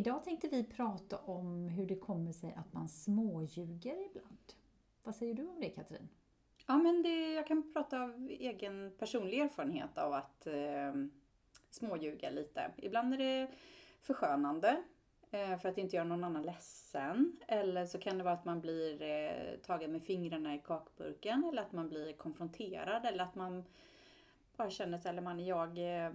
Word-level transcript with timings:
Idag 0.00 0.24
tänkte 0.24 0.48
vi 0.48 0.64
prata 0.64 1.18
om 1.18 1.68
hur 1.68 1.86
det 1.86 1.96
kommer 1.96 2.32
sig 2.32 2.54
att 2.56 2.72
man 2.72 2.88
småljuger 2.88 4.06
ibland. 4.10 4.52
Vad 5.02 5.14
säger 5.14 5.34
du 5.34 5.48
om 5.48 5.60
det 5.60 5.68
Katrin? 5.68 6.08
Ja, 6.66 6.78
men 6.78 7.02
det, 7.02 7.32
jag 7.32 7.46
kan 7.46 7.72
prata 7.72 8.02
av 8.02 8.28
egen 8.30 8.92
personlig 8.98 9.38
erfarenhet 9.38 9.98
av 9.98 10.12
att 10.12 10.46
eh, 10.46 10.94
småljuga 11.70 12.30
lite. 12.30 12.70
Ibland 12.76 13.14
är 13.14 13.18
det 13.18 13.50
förskönande 14.00 14.82
eh, 15.30 15.58
för 15.58 15.68
att 15.68 15.78
inte 15.78 15.96
göra 15.96 16.08
någon 16.08 16.24
annan 16.24 16.42
ledsen. 16.42 17.36
Eller 17.48 17.86
så 17.86 17.98
kan 17.98 18.18
det 18.18 18.24
vara 18.24 18.34
att 18.34 18.44
man 18.44 18.60
blir 18.60 19.02
eh, 19.02 19.58
tagen 19.66 19.92
med 19.92 20.02
fingrarna 20.02 20.54
i 20.54 20.58
kakburken 20.58 21.44
eller 21.44 21.62
att 21.62 21.72
man 21.72 21.88
blir 21.88 22.12
konfronterad 22.12 23.06
eller 23.06 23.24
att 23.24 23.34
man 23.34 23.64
bara 24.56 24.70
känner 24.70 24.98
sig, 24.98 25.08
eller 25.08 25.22
man, 25.22 25.46
jag, 25.46 25.78
eh, 25.78 26.12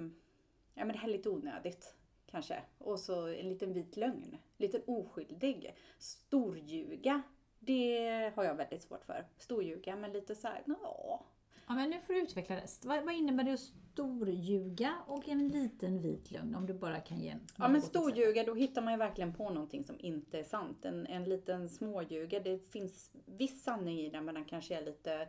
ja 0.73 0.86
men 0.86 0.88
det 0.88 0.98
här 0.98 1.08
är 1.08 1.13
lite 1.13 1.30
onödigt 1.30 1.95
kanske. 2.31 2.61
Och 2.77 2.99
så 2.99 3.27
en 3.27 3.49
liten 3.49 3.73
vit 3.73 3.97
lögn. 3.97 4.38
Lite 4.57 4.81
oskyldig. 4.85 5.75
Storljuga. 5.97 7.21
Det 7.59 8.31
har 8.35 8.43
jag 8.43 8.55
väldigt 8.55 8.81
svårt 8.81 9.05
för. 9.05 9.25
Storljuga, 9.38 9.95
men 9.95 10.13
lite 10.13 10.35
så 10.35 10.48
här, 10.48 10.63
ja. 10.65 11.25
Ja, 11.67 11.73
men 11.75 11.89
nu 11.89 12.01
får 12.01 12.13
du 12.13 12.21
utveckla 12.21 12.55
det. 12.55 12.67
Vad, 12.84 13.03
vad 13.03 13.13
innebär 13.13 13.43
det 13.43 13.53
att 13.53 13.59
storljuga 13.59 14.95
och 15.07 15.29
en 15.29 15.48
liten 15.48 16.01
vit 16.01 16.31
lögn? 16.31 16.55
Om 16.55 16.65
du 16.65 16.73
bara 16.73 16.99
kan 16.99 17.20
ge 17.20 17.29
en 17.29 17.48
Ja, 17.57 17.67
men 17.67 17.81
storljuga, 17.81 18.43
då 18.43 18.53
hittar 18.53 18.81
man 18.81 18.93
ju 18.93 18.99
verkligen 18.99 19.34
på 19.34 19.49
någonting 19.49 19.84
som 19.84 19.95
inte 19.99 20.39
är 20.39 20.43
sant. 20.43 20.85
En, 20.85 21.07
en 21.07 21.23
liten 21.23 21.70
småljuga, 21.70 22.39
det 22.39 22.71
finns 22.71 23.12
viss 23.26 23.63
sanning 23.63 23.99
i 23.99 24.09
den, 24.09 24.26
men 24.26 24.35
den 24.35 24.45
kanske 24.45 24.76
är 24.76 24.85
lite 24.85 25.27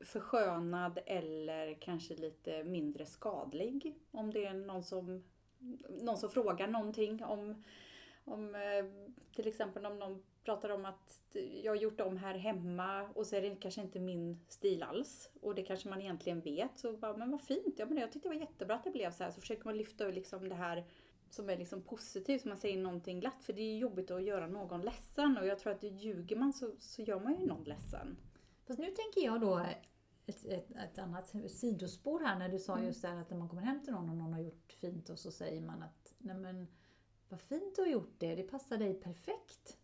förskönad 0.00 0.98
eller 1.06 1.74
kanske 1.74 2.16
lite 2.16 2.64
mindre 2.64 3.06
skadlig. 3.06 3.94
Om 4.10 4.30
det 4.30 4.44
är 4.44 4.54
någon 4.54 4.82
som 4.82 5.24
någon 5.88 6.18
som 6.18 6.30
frågar 6.30 6.66
någonting 6.66 7.24
om, 7.24 7.62
om 8.24 8.54
eh, 8.54 8.84
till 9.34 9.48
exempel 9.48 9.86
om 9.86 9.98
någon 9.98 10.22
pratar 10.44 10.68
om 10.68 10.84
att 10.84 11.20
jag 11.62 11.72
har 11.72 11.76
gjort 11.76 12.00
om 12.00 12.16
här 12.16 12.34
hemma 12.34 13.02
och 13.02 13.26
så 13.26 13.36
är 13.36 13.42
det 13.42 13.56
kanske 13.56 13.80
inte 13.80 14.00
min 14.00 14.40
stil 14.48 14.82
alls. 14.82 15.30
Och 15.40 15.54
det 15.54 15.62
kanske 15.62 15.88
man 15.88 16.00
egentligen 16.00 16.40
vet. 16.40 16.78
Så 16.78 16.92
bara, 16.92 17.16
men 17.16 17.30
vad 17.30 17.42
fint, 17.42 17.74
ja, 17.76 17.86
men 17.86 17.96
jag 17.98 18.12
tyckte 18.12 18.28
det 18.28 18.34
var 18.34 18.40
jättebra 18.40 18.76
att 18.76 18.84
det 18.84 18.90
blev 18.90 19.10
så 19.10 19.24
här. 19.24 19.30
Så 19.30 19.40
försöker 19.40 19.64
man 19.64 19.76
lyfta 19.76 20.04
liksom 20.04 20.48
det 20.48 20.54
här 20.54 20.84
som 21.30 21.50
är 21.50 21.56
liksom 21.56 21.82
positivt, 21.82 22.42
så 22.42 22.48
man 22.48 22.56
säger 22.56 22.78
någonting 22.78 23.20
glatt. 23.20 23.44
För 23.44 23.52
det 23.52 23.62
är 23.62 23.78
jobbigt 23.78 24.10
att 24.10 24.22
göra 24.22 24.46
någon 24.46 24.82
ledsen 24.82 25.38
och 25.38 25.46
jag 25.46 25.58
tror 25.58 25.72
att 25.72 25.82
ljuger 25.82 26.36
man 26.36 26.52
så, 26.52 26.74
så 26.78 27.02
gör 27.02 27.20
man 27.20 27.40
ju 27.40 27.46
någon 27.46 27.64
ledsen. 27.64 28.16
Fast 28.66 28.78
nu 28.78 28.86
tänker 28.86 29.20
jag 29.20 29.40
då 29.40 29.66
ett, 30.26 30.44
ett, 30.44 30.70
ett, 30.70 30.98
annat 30.98 31.34
sidospår 31.48 32.20
här 32.20 32.38
när 32.38 32.48
du 32.48 32.58
sa 32.58 32.72
mm. 32.72 32.86
just 32.86 33.02
det 33.02 33.08
här 33.08 33.20
att 33.20 33.30
när 33.30 33.38
man 33.38 33.48
kommer 33.48 33.62
hem 33.62 33.82
till 33.82 33.92
någon 33.92 34.10
och 34.10 34.16
någon 34.16 34.32
har 34.32 34.40
gjort 34.40 34.72
fint 34.72 35.08
och 35.08 35.18
så 35.18 35.30
säger 35.30 35.60
man 35.60 35.82
att 35.82 36.14
nej 36.18 36.36
men 36.36 36.66
vad 37.28 37.40
fint 37.40 37.76
du 37.76 37.82
har 37.82 37.88
gjort 37.88 38.14
det, 38.18 38.34
det 38.34 38.42
passar 38.42 38.76
dig 38.76 38.94
perfekt. 38.94 39.78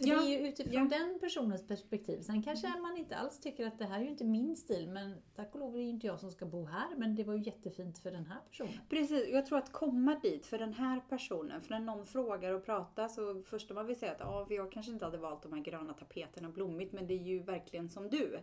För 0.00 0.06
ja. 0.06 0.20
det 0.20 0.34
är 0.34 0.40
ju 0.40 0.48
utifrån 0.48 0.88
ja. 0.90 0.98
den 0.98 1.18
personens 1.20 1.66
perspektiv. 1.66 2.20
Sen 2.22 2.42
kanske 2.42 2.66
mm. 2.66 2.82
man 2.82 2.96
inte 2.96 3.16
alls 3.16 3.40
tycker 3.40 3.66
att 3.66 3.78
det 3.78 3.84
här 3.84 4.00
är 4.00 4.04
ju 4.04 4.10
inte 4.10 4.24
min 4.24 4.56
stil, 4.56 4.88
men 4.88 5.14
tack 5.34 5.54
och 5.54 5.60
lov 5.60 5.74
är 5.74 5.78
det 5.78 5.84
inte 5.84 6.06
jag 6.06 6.20
som 6.20 6.30
ska 6.30 6.46
bo 6.46 6.64
här, 6.64 6.96
men 6.96 7.14
det 7.14 7.24
var 7.24 7.34
ju 7.34 7.42
jättefint 7.42 7.98
för 7.98 8.10
den 8.10 8.26
här 8.26 8.40
personen. 8.48 8.80
Precis, 8.88 9.28
jag 9.28 9.46
tror 9.46 9.58
att 9.58 9.72
komma 9.72 10.20
dit 10.22 10.46
för 10.46 10.58
den 10.58 10.72
här 10.72 11.00
personen, 11.08 11.62
för 11.62 11.70
när 11.70 11.80
någon 11.80 12.06
frågar 12.06 12.52
och 12.52 12.64
pratar 12.64 13.08
så 13.08 13.42
första 13.42 13.74
man 13.74 13.86
vill 13.86 13.98
säga 13.98 14.12
att 14.12 14.20
ja, 14.20 14.46
jag 14.50 14.72
kanske 14.72 14.92
inte 14.92 15.04
hade 15.04 15.18
valt 15.18 15.42
de 15.42 15.52
här 15.52 15.60
gröna 15.60 15.92
tapeterna 15.92 16.48
blommigt, 16.48 16.92
men 16.92 17.06
det 17.06 17.14
är 17.14 17.24
ju 17.24 17.42
verkligen 17.42 17.88
som 17.88 18.08
du. 18.08 18.40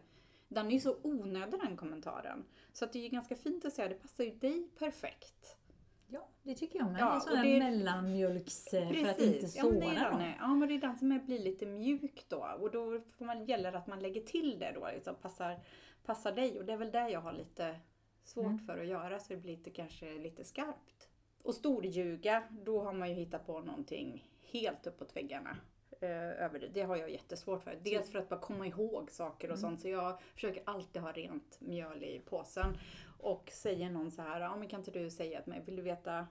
Den 0.47 0.67
är 0.67 0.71
ju 0.71 0.79
så 0.79 0.97
onödig 1.01 1.59
den 1.59 1.77
kommentaren. 1.77 2.45
Så 2.73 2.85
att 2.85 2.93
det 2.93 2.99
är 2.99 3.03
ju 3.03 3.09
ganska 3.09 3.35
fint 3.35 3.65
att 3.65 3.73
säga, 3.73 3.87
det 3.87 3.95
passar 3.95 4.23
ju 4.23 4.31
dig 4.31 4.69
perfekt. 4.79 5.57
Ja, 6.07 6.27
det 6.43 6.55
tycker 6.55 6.79
jag 6.79 6.91
med. 6.91 7.01
Ja, 7.01 7.21
det 7.27 7.37
är 7.37 7.43
sån 7.43 7.59
mellanmjölks... 7.59 8.65
Precis. 8.71 9.01
För 9.01 9.09
att 9.09 9.19
inte 9.19 9.47
såra 9.47 9.63
ja, 9.63 9.71
men 9.71 9.79
det 9.79 9.85
är 9.85 10.09
den, 10.09 10.33
Ja, 10.39 10.47
men 10.47 10.67
det 10.67 10.75
är 10.75 10.79
den 10.79 10.97
som 10.97 11.19
blir 11.25 11.39
lite 11.39 11.65
mjuk 11.65 12.25
då. 12.27 12.47
Och 12.59 12.71
då 12.71 13.01
får 13.17 13.25
man, 13.25 13.45
gäller 13.45 13.73
att 13.73 13.87
man 13.87 13.99
lägger 13.99 14.21
till 14.21 14.59
det 14.59 14.71
då, 14.75 14.89
liksom 14.93 15.15
passar, 15.15 15.59
passar 16.05 16.31
dig. 16.31 16.59
Och 16.59 16.65
det 16.65 16.73
är 16.73 16.77
väl 16.77 16.91
det 16.91 17.09
jag 17.09 17.21
har 17.21 17.33
lite 17.33 17.75
svårt 18.23 18.45
mm. 18.45 18.59
för 18.59 18.77
att 18.77 18.87
göra, 18.87 19.19
så 19.19 19.33
det 19.33 19.37
blir 19.37 19.57
lite, 19.57 19.69
kanske 19.69 20.17
lite 20.17 20.43
skarpt. 20.43 21.09
Och 21.43 21.55
storljuga, 21.55 22.43
då 22.49 22.83
har 22.83 22.93
man 22.93 23.09
ju 23.09 23.15
hittat 23.15 23.45
på 23.45 23.59
någonting 23.59 24.29
helt 24.51 24.87
uppåt 24.87 25.15
väggarna. 25.15 25.57
Eh, 25.99 26.43
över 26.45 26.59
det. 26.59 26.67
Det 26.67 26.81
har 26.81 26.95
jag 26.95 27.11
jättesvårt 27.11 27.63
för. 27.63 27.79
Dels 27.83 28.11
för 28.11 28.19
att 28.19 28.29
bara 28.29 28.39
komma 28.39 28.67
ihåg 28.67 29.11
saker 29.11 29.47
och 29.47 29.57
mm. 29.57 29.61
sånt. 29.61 29.81
Så 29.81 29.87
jag 29.87 30.21
försöker 30.33 30.63
alltid 30.65 31.01
ha 31.01 31.11
rent 31.11 31.57
mjöl 31.61 32.03
i 32.03 32.21
påsen. 32.25 32.77
Och 33.19 33.49
säger 33.53 33.89
någon 33.89 34.11
så 34.11 34.21
här, 34.21 34.41
ja 34.41 34.55
men 34.55 34.67
kan 34.67 34.79
inte 34.79 34.91
du 34.91 35.09
säga 35.09 35.41
till 35.41 35.53
mig, 35.53 35.61
vill 35.65 35.75
du 35.75 35.81
veta 35.81 36.27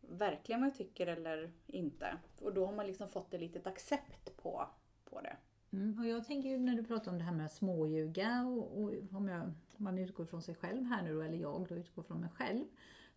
verkligen 0.00 0.60
vad 0.60 0.70
jag 0.70 0.76
tycker 0.76 1.06
eller 1.06 1.52
inte? 1.66 2.18
Och 2.40 2.54
då 2.54 2.66
har 2.66 2.72
man 2.72 2.86
liksom 2.86 3.08
fått 3.08 3.34
ett 3.34 3.40
litet 3.40 3.66
accept 3.66 4.36
på, 4.36 4.68
på 5.04 5.20
det. 5.20 5.36
Mm, 5.72 5.98
och 5.98 6.06
jag 6.06 6.26
tänker 6.26 6.48
ju 6.48 6.58
när 6.58 6.74
du 6.74 6.84
pratar 6.84 7.12
om 7.12 7.18
det 7.18 7.24
här 7.24 7.32
med 7.32 7.50
småljuga 7.50 8.44
och, 8.46 8.82
och 8.82 8.92
om 9.12 9.28
jag, 9.28 9.52
man 9.76 9.98
utgår 9.98 10.24
från 10.24 10.42
sig 10.42 10.54
själv 10.54 10.84
här 10.84 11.02
nu 11.02 11.14
då, 11.14 11.20
eller 11.20 11.36
jag 11.36 11.66
då 11.68 11.74
utgår 11.74 12.02
från 12.02 12.20
mig 12.20 12.30
själv. 12.30 12.64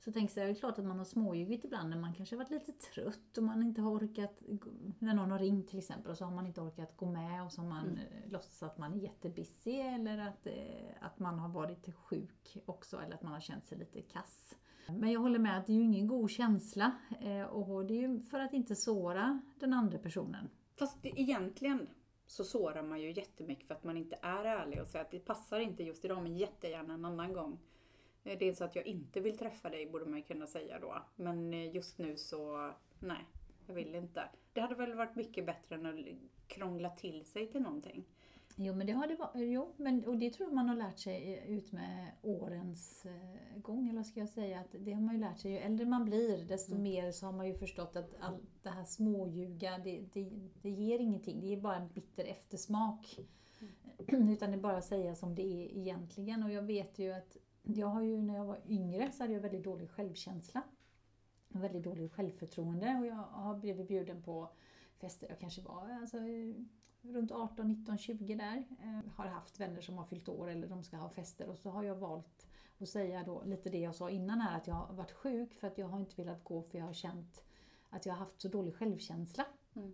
Så 0.03 0.11
tänker 0.11 0.41
jag, 0.41 0.49
det 0.49 0.51
är 0.51 0.59
klart 0.59 0.79
att 0.79 0.85
man 0.85 0.97
har 0.97 1.05
småljugit 1.05 1.65
ibland 1.65 1.89
när 1.89 1.97
man 1.97 2.13
kanske 2.13 2.35
har 2.35 2.43
varit 2.43 2.51
lite 2.51 2.71
trött 2.71 3.37
och 3.37 3.43
man 3.43 3.63
inte 3.63 3.81
har 3.81 3.91
orkat, 3.91 4.41
när 4.99 5.13
någon 5.13 5.31
har 5.31 5.39
ringt 5.39 5.67
till 5.67 5.79
exempel 5.79 6.11
och 6.11 6.17
så 6.17 6.25
har 6.25 6.31
man 6.31 6.47
inte 6.47 6.61
orkat 6.61 6.97
gå 6.97 7.05
med 7.05 7.43
och 7.43 7.51
så 7.51 7.61
har 7.61 7.69
man 7.69 7.85
mm. 7.85 7.97
Eh, 7.97 8.31
låtsas 8.31 8.63
att 8.63 8.77
man 8.77 8.93
är 8.93 8.97
jättebusy 8.97 9.71
eller 9.71 10.17
att, 10.17 10.47
eh, 10.47 10.53
att 11.01 11.19
man 11.19 11.39
har 11.39 11.49
varit 11.49 11.95
sjuk 11.95 12.57
också 12.65 13.01
eller 13.01 13.15
att 13.15 13.23
man 13.23 13.33
har 13.33 13.39
känt 13.39 13.65
sig 13.65 13.77
lite 13.77 14.01
kass. 14.01 14.55
Men 14.87 15.11
jag 15.11 15.19
håller 15.19 15.39
med 15.39 15.57
att 15.57 15.67
det 15.67 15.73
är 15.73 15.75
ju 15.75 15.83
ingen 15.83 16.07
god 16.07 16.29
känsla 16.29 16.91
eh, 17.19 17.43
och 17.43 17.85
det 17.85 17.93
är 17.93 18.07
ju 18.07 18.19
för 18.19 18.39
att 18.39 18.53
inte 18.53 18.75
såra 18.75 19.41
den 19.59 19.73
andra 19.73 19.97
personen. 19.97 20.49
Fast 20.73 20.97
egentligen 21.03 21.87
så 22.27 22.43
sårar 22.43 22.83
man 22.83 23.01
ju 23.01 23.11
jättemycket 23.11 23.67
för 23.67 23.75
att 23.75 23.83
man 23.83 23.97
inte 23.97 24.19
är 24.21 24.45
ärlig 24.45 24.81
och 24.81 24.87
säger 24.87 25.05
att 25.05 25.11
det 25.11 25.19
passar 25.19 25.59
inte 25.59 25.83
just 25.83 26.05
idag 26.05 26.23
men 26.23 26.37
jättegärna 26.37 26.93
en 26.93 27.05
annan 27.05 27.33
gång. 27.33 27.59
Eh, 28.23 28.37
det 28.39 28.49
är 28.49 28.53
så 28.53 28.63
att 28.63 28.75
jag 28.75 28.85
inte 28.85 29.19
vill 29.19 29.37
träffa 29.37 29.69
dig 29.69 29.89
borde 29.89 30.05
man 30.05 30.23
kunna 30.23 30.47
säga 30.47 30.79
då. 30.79 31.05
Men 31.15 31.53
eh, 31.53 31.75
just 31.75 31.97
nu 31.97 32.17
så, 32.17 32.71
nej, 32.99 33.25
jag 33.67 33.73
vill 33.73 33.95
inte. 33.95 34.23
Det 34.53 34.61
hade 34.61 34.75
väl 34.75 34.93
varit 34.93 35.15
mycket 35.15 35.45
bättre 35.45 35.75
än 35.75 35.85
att 35.85 36.05
krångla 36.47 36.89
till 36.89 37.25
sig 37.25 37.51
till 37.51 37.61
någonting. 37.61 38.05
Jo, 38.55 38.73
men 38.73 38.87
det 38.87 38.93
har 38.93 39.07
det 39.07 39.15
varit. 39.15 39.31
Jo, 39.35 39.73
men, 39.77 40.05
och 40.05 40.17
det 40.17 40.29
tror 40.29 40.49
jag 40.49 40.55
man 40.55 40.69
har 40.69 40.75
lärt 40.75 40.99
sig 40.99 41.43
ut 41.47 41.71
med 41.71 42.11
årens 42.21 43.05
eh, 43.05 43.61
gång, 43.61 43.89
eller 43.89 44.03
ska 44.03 44.19
jag 44.19 44.29
säga. 44.29 44.59
Att 44.59 44.75
det 44.79 44.93
har 44.93 45.01
man 45.01 45.15
ju 45.15 45.21
lärt 45.21 45.39
sig. 45.39 45.51
Ju 45.51 45.57
äldre 45.57 45.85
man 45.85 46.05
blir, 46.05 46.45
desto 46.45 46.71
mm. 46.71 46.83
mer 46.83 47.11
så 47.11 47.25
har 47.25 47.33
man 47.33 47.47
ju 47.47 47.53
förstått 47.53 47.95
att 47.95 48.15
allt 48.19 48.63
det 48.63 48.69
här 48.69 48.83
småljuga, 48.83 49.77
det, 49.77 50.05
det, 50.13 50.29
det 50.61 50.69
ger 50.69 50.99
ingenting. 50.99 51.41
Det 51.41 51.47
ger 51.47 51.61
bara 51.61 51.75
en 51.75 51.89
bitter 51.93 52.23
eftersmak. 52.23 53.19
Mm. 54.09 54.29
Utan 54.33 54.51
det 54.51 54.57
är 54.57 54.61
bara 54.61 54.77
att 54.77 54.85
säga 54.85 55.15
som 55.15 55.35
det 55.35 55.43
är 55.43 55.77
egentligen. 55.77 56.43
Och 56.43 56.51
jag 56.51 56.63
vet 56.63 56.99
ju 56.99 57.11
att 57.11 57.37
jag 57.63 57.87
har 57.87 58.01
ju 58.01 58.21
när 58.21 58.35
jag 58.35 58.45
var 58.45 58.59
yngre 58.65 59.11
så 59.11 59.23
hade 59.23 59.33
jag 59.33 59.41
väldigt 59.41 59.63
dålig 59.63 59.89
självkänsla. 59.89 60.61
Väldigt 61.47 61.83
dåligt 61.83 62.13
självförtroende 62.13 62.97
och 62.99 63.05
jag 63.05 63.15
har 63.15 63.55
blivit 63.55 63.87
bjuden 63.87 64.23
på 64.23 64.49
fester, 64.97 65.27
jag 65.29 65.39
kanske 65.39 65.61
var 65.61 65.89
alltså, 65.89 66.17
runt 67.01 67.31
18, 67.31 67.67
19, 67.67 67.97
20 67.97 68.35
där. 68.35 68.65
Eh, 68.81 69.11
har 69.15 69.25
haft 69.25 69.59
vänner 69.59 69.81
som 69.81 69.97
har 69.97 70.05
fyllt 70.05 70.29
år 70.29 70.49
eller 70.49 70.67
de 70.67 70.83
ska 70.83 70.97
ha 70.97 71.09
fester 71.09 71.49
och 71.49 71.57
så 71.57 71.69
har 71.69 71.83
jag 71.83 71.95
valt 71.95 72.47
att 72.77 72.89
säga 72.89 73.23
då 73.23 73.43
lite 73.45 73.69
det 73.69 73.79
jag 73.79 73.95
sa 73.95 74.09
innan 74.09 74.41
här 74.41 74.57
att 74.57 74.67
jag 74.67 74.73
har 74.73 74.93
varit 74.93 75.11
sjuk 75.11 75.53
för 75.53 75.67
att 75.67 75.77
jag 75.77 75.87
har 75.87 75.99
inte 75.99 76.15
velat 76.15 76.43
gå 76.43 76.61
för 76.61 76.77
jag 76.77 76.85
har 76.85 76.93
känt 76.93 77.43
att 77.89 78.05
jag 78.05 78.13
har 78.13 78.19
haft 78.19 78.41
så 78.41 78.47
dålig 78.47 78.75
självkänsla. 78.75 79.45
Mm. 79.73 79.93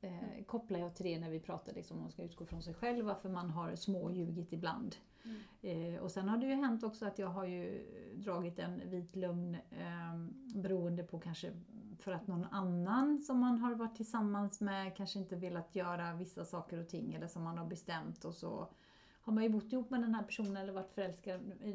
Eh, 0.00 0.44
kopplar 0.46 0.78
jag 0.78 0.94
till 0.94 1.06
det 1.06 1.18
när 1.18 1.30
vi 1.30 1.40
pratar 1.40 1.72
liksom, 1.72 1.96
om 1.96 2.02
man 2.02 2.12
ska 2.12 2.22
utgå 2.22 2.46
från 2.46 2.62
sig 2.62 2.74
själv, 2.74 3.04
varför 3.04 3.28
man 3.28 3.50
har 3.50 3.76
småljugit 3.76 4.52
ibland. 4.52 4.96
Mm. 5.24 5.94
Eh, 5.94 6.00
och 6.00 6.10
sen 6.10 6.28
har 6.28 6.38
det 6.38 6.46
ju 6.46 6.54
hänt 6.54 6.82
också 6.82 7.06
att 7.06 7.18
jag 7.18 7.28
har 7.28 7.44
ju 7.44 7.86
dragit 8.14 8.58
en 8.58 8.90
vit 8.90 9.16
lögn 9.16 9.54
eh, 9.54 10.14
beroende 10.54 11.02
på 11.02 11.18
kanske 11.18 11.52
för 11.98 12.12
att 12.12 12.26
någon 12.26 12.44
annan 12.44 13.22
som 13.22 13.38
man 13.38 13.58
har 13.58 13.74
varit 13.74 13.96
tillsammans 13.96 14.60
med 14.60 14.96
kanske 14.96 15.18
inte 15.18 15.36
velat 15.36 15.74
göra 15.74 16.14
vissa 16.14 16.44
saker 16.44 16.80
och 16.80 16.88
ting 16.88 17.14
eller 17.14 17.26
som 17.26 17.42
man 17.42 17.58
har 17.58 17.66
bestämt 17.66 18.24
och 18.24 18.34
så 18.34 18.68
har 19.20 19.32
man 19.32 19.44
ju 19.44 19.48
bott 19.48 19.72
ihop 19.72 19.90
med 19.90 20.00
den 20.00 20.14
här 20.14 20.22
personen 20.22 20.56
eller 20.56 20.72
varit 20.72 20.90
förälskad 20.90 21.40
i, 21.62 21.68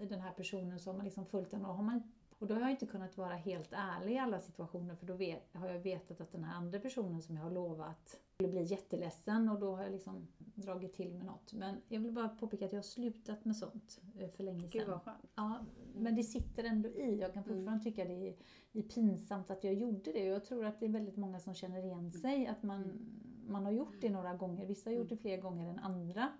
i 0.00 0.06
den 0.06 0.20
här 0.20 0.32
personen 0.32 0.78
så 0.78 0.90
har 0.90 0.96
man 0.96 1.04
liksom 1.04 1.26
följt 1.26 1.50
den 1.50 1.64
och 1.64 1.74
har 1.74 1.82
man 1.82 2.12
och 2.38 2.46
då 2.46 2.54
har 2.54 2.60
jag 2.60 2.70
inte 2.70 2.86
kunnat 2.86 3.16
vara 3.16 3.34
helt 3.34 3.72
ärlig 3.72 4.12
i 4.12 4.18
alla 4.18 4.40
situationer 4.40 4.94
för 4.94 5.06
då 5.06 5.14
vet, 5.14 5.54
har 5.54 5.68
jag 5.68 5.78
vetat 5.78 6.20
att 6.20 6.32
den 6.32 6.44
här 6.44 6.56
andra 6.56 6.80
personen 6.80 7.22
som 7.22 7.36
jag 7.36 7.42
har 7.42 7.50
lovat 7.50 8.20
skulle 8.36 8.48
bli 8.52 8.62
jätteledsen 8.62 9.48
och 9.48 9.58
då 9.58 9.76
har 9.76 9.82
jag 9.82 9.92
liksom 9.92 10.28
dragit 10.54 10.94
till 10.94 11.14
med 11.14 11.26
något. 11.26 11.52
Men 11.52 11.80
jag 11.88 12.00
vill 12.00 12.12
bara 12.12 12.28
påpeka 12.28 12.64
att 12.64 12.72
jag 12.72 12.78
har 12.78 12.82
slutat 12.82 13.44
med 13.44 13.56
sånt 13.56 14.00
eh, 14.18 14.28
för 14.28 14.44
länge 14.44 14.60
sedan. 14.60 14.70
Gud 14.70 14.88
vad 14.88 15.02
skönt. 15.02 15.32
Ja, 15.34 15.64
men 15.94 16.16
det 16.16 16.22
sitter 16.22 16.64
ändå 16.64 16.88
i. 16.88 17.18
Jag 17.20 17.32
kan 17.32 17.42
mm. 17.42 17.56
fortfarande 17.56 17.70
mm. 17.70 17.80
tycka 17.80 18.04
det 18.04 18.28
är, 18.28 18.36
det 18.72 18.78
är 18.78 18.82
pinsamt 18.82 19.50
att 19.50 19.64
jag 19.64 19.74
gjorde 19.74 20.12
det. 20.12 20.24
Jag 20.24 20.44
tror 20.44 20.64
att 20.64 20.80
det 20.80 20.86
är 20.86 20.90
väldigt 20.90 21.16
många 21.16 21.40
som 21.40 21.54
känner 21.54 21.82
igen 21.82 21.98
mm. 21.98 22.12
sig. 22.12 22.46
Att 22.46 22.62
man, 22.62 22.84
mm. 22.84 23.20
man 23.48 23.64
har 23.64 23.72
gjort 23.72 24.00
det 24.00 24.10
några 24.10 24.34
gånger. 24.34 24.66
Vissa 24.66 24.90
har 24.90 24.94
gjort 24.94 25.08
det 25.08 25.16
fler 25.16 25.36
gånger 25.36 25.68
än 25.68 25.78
andra 25.78 26.32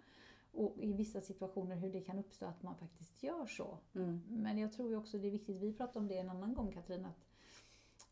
och 0.53 0.77
i 0.81 0.93
vissa 0.93 1.21
situationer 1.21 1.77
hur 1.77 1.93
det 1.93 2.01
kan 2.01 2.19
uppstå 2.19 2.47
att 2.47 2.63
man 2.63 2.77
faktiskt 2.77 3.23
gör 3.23 3.47
så. 3.47 3.79
Mm. 3.95 4.23
Men 4.29 4.59
jag 4.59 4.73
tror 4.73 4.97
också 4.97 5.19
det 5.19 5.29
är 5.29 5.33
viktigt, 5.33 5.57
vi 5.57 5.73
pratade 5.73 5.99
om 5.99 6.09
det 6.09 6.19
en 6.19 6.31
annan 6.31 6.55
gång 6.55 6.73
Katrin, 6.73 7.05
att 7.05 7.27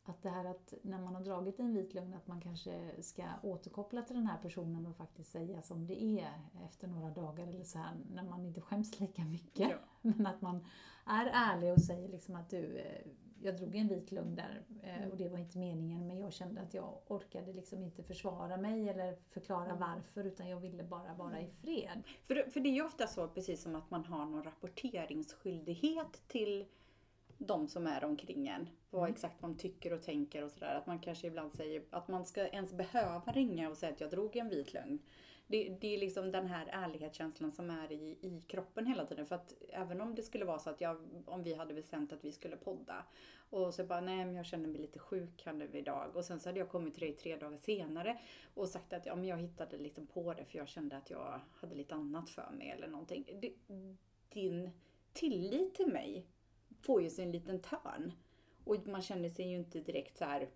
att 0.08 0.22
det 0.22 0.30
här 0.30 0.44
att 0.44 0.74
när 0.82 0.98
man 0.98 1.14
har 1.14 1.22
dragit 1.22 1.60
en 1.60 1.74
vit 1.74 1.94
lögn 1.94 2.14
att 2.14 2.26
man 2.26 2.40
kanske 2.40 3.02
ska 3.02 3.24
återkoppla 3.42 4.02
till 4.02 4.16
den 4.16 4.26
här 4.26 4.38
personen 4.42 4.86
och 4.86 4.96
faktiskt 4.96 5.30
säga 5.30 5.62
som 5.62 5.86
det 5.86 6.02
är 6.02 6.32
efter 6.66 6.88
några 6.88 7.10
dagar 7.10 7.46
eller 7.46 7.64
så 7.64 7.78
här 7.78 7.94
när 8.14 8.22
man 8.22 8.44
inte 8.44 8.60
skäms 8.60 9.00
lika 9.00 9.24
mycket. 9.24 9.70
Ja. 9.70 9.76
Men 10.02 10.26
att 10.26 10.40
man 10.40 10.66
är 11.06 11.26
ärlig 11.26 11.72
och 11.72 11.80
säger 11.80 12.08
liksom 12.08 12.36
att 12.36 12.50
du, 12.50 12.78
eh, 12.78 13.06
jag 13.42 13.56
drog 13.56 13.74
en 13.74 13.88
vit 13.88 14.12
lögn 14.12 14.34
där 14.34 14.62
eh, 14.82 15.08
och 15.10 15.16
det 15.16 15.28
var 15.28 15.38
inte 15.38 15.58
meningen 15.58 16.06
men 16.06 16.18
jag 16.18 16.32
kände 16.32 16.60
att 16.60 16.74
jag 16.74 16.98
orkade 17.06 17.52
liksom 17.52 17.82
inte 17.82 18.02
försvara 18.02 18.56
mig 18.56 18.88
eller 18.88 19.16
förklara 19.30 19.70
Mm. 19.70 19.78
varför 19.78 20.24
utan 20.24 20.48
jag 20.48 20.60
ville 20.60 20.84
bara 20.84 21.14
vara 21.14 21.40
i 21.40 21.46
fred. 21.46 22.02
För, 22.22 22.50
för 22.50 22.60
det 22.60 22.68
är 22.68 22.74
ju 22.74 22.84
ofta 22.84 23.06
så, 23.06 23.28
precis 23.28 23.62
som 23.62 23.74
att 23.74 23.90
man 23.90 24.04
har 24.04 24.24
någon 24.24 24.42
rapporteringsskyldighet 24.44 26.22
till 26.28 26.66
de 27.46 27.68
som 27.68 27.86
är 27.86 28.04
omkring 28.04 28.48
en. 28.48 28.68
Vad 28.90 29.02
Mm. 29.02 29.14
exakt 29.14 29.42
man 29.42 29.56
tycker 29.56 29.92
och 29.92 30.02
tänker 30.02 30.44
och 30.44 30.50
sådär. 30.50 30.74
Att 30.74 30.86
man 30.86 30.98
kanske 30.98 31.26
ibland 31.26 31.52
säger 31.52 31.82
att 31.90 32.08
man 32.08 32.24
ska 32.24 32.48
ens 32.48 32.72
behöva 32.72 33.32
ringa 33.32 33.70
och 33.70 33.76
säga 33.76 33.92
att 33.92 34.00
jag 34.00 34.10
drog 34.10 34.36
en 34.36 34.48
vit 34.48 34.72
lögn. 34.72 34.98
Det, 35.46 35.76
det 35.80 35.94
är 35.94 35.98
liksom 35.98 36.32
den 36.32 36.46
här 36.46 36.66
ärlighetskänslan 36.72 37.52
som 37.52 37.70
är 37.70 37.92
i, 37.92 38.18
i 38.20 38.42
kroppen 38.46 38.86
hela 38.86 39.06
tiden. 39.06 39.26
För 39.26 39.34
att 39.34 39.54
även 39.68 40.00
om 40.00 40.14
det 40.14 40.22
skulle 40.22 40.44
vara 40.44 40.58
så 40.58 40.70
att 40.70 40.80
jag, 40.80 40.96
om 41.26 41.42
vi 41.42 41.54
hade 41.54 41.74
bestämt 41.74 42.12
att 42.12 42.24
vi 42.24 42.32
skulle 42.32 42.56
podda 42.56 43.04
och 43.50 43.74
så 43.74 43.84
bara, 43.84 44.00
nej 44.00 44.24
men 44.24 44.34
jag 44.34 44.46
känner 44.46 44.68
mig 44.68 44.80
lite 44.80 44.98
sjuk 44.98 45.42
här 45.46 45.52
nu 45.52 45.70
idag. 45.72 46.16
Och 46.16 46.24
sen 46.24 46.40
så 46.40 46.48
hade 46.48 46.58
jag 46.58 46.68
kommit 46.68 46.94
till 46.94 47.02
dig 47.02 47.12
tre 47.12 47.36
dagar 47.36 47.56
senare 47.56 48.18
och 48.54 48.68
sagt 48.68 48.92
att 48.92 49.06
ja, 49.06 49.16
men 49.16 49.24
jag 49.24 49.36
hittade 49.36 49.78
liksom 49.78 50.06
på 50.06 50.34
det 50.34 50.44
för 50.44 50.58
jag 50.58 50.68
kände 50.68 50.96
att 50.96 51.10
jag 51.10 51.40
hade 51.60 51.74
lite 51.74 51.94
annat 51.94 52.30
för 52.30 52.50
mig 52.50 52.70
eller 52.70 52.88
någonting. 52.88 53.38
Det, 53.40 53.52
din 54.28 54.70
tillit 55.12 55.74
till 55.74 55.92
mig 55.92 56.26
får 56.86 57.02
ju 57.02 57.10
sig 57.10 57.24
en 57.24 57.32
liten 57.32 57.60
törn. 57.60 58.12
Och 58.64 58.86
man 58.86 59.02
känner 59.02 59.28
sig 59.28 59.48
ju 59.48 59.56
inte 59.56 59.80
direkt 59.80 60.18
så 60.18 60.24
här. 60.24 60.48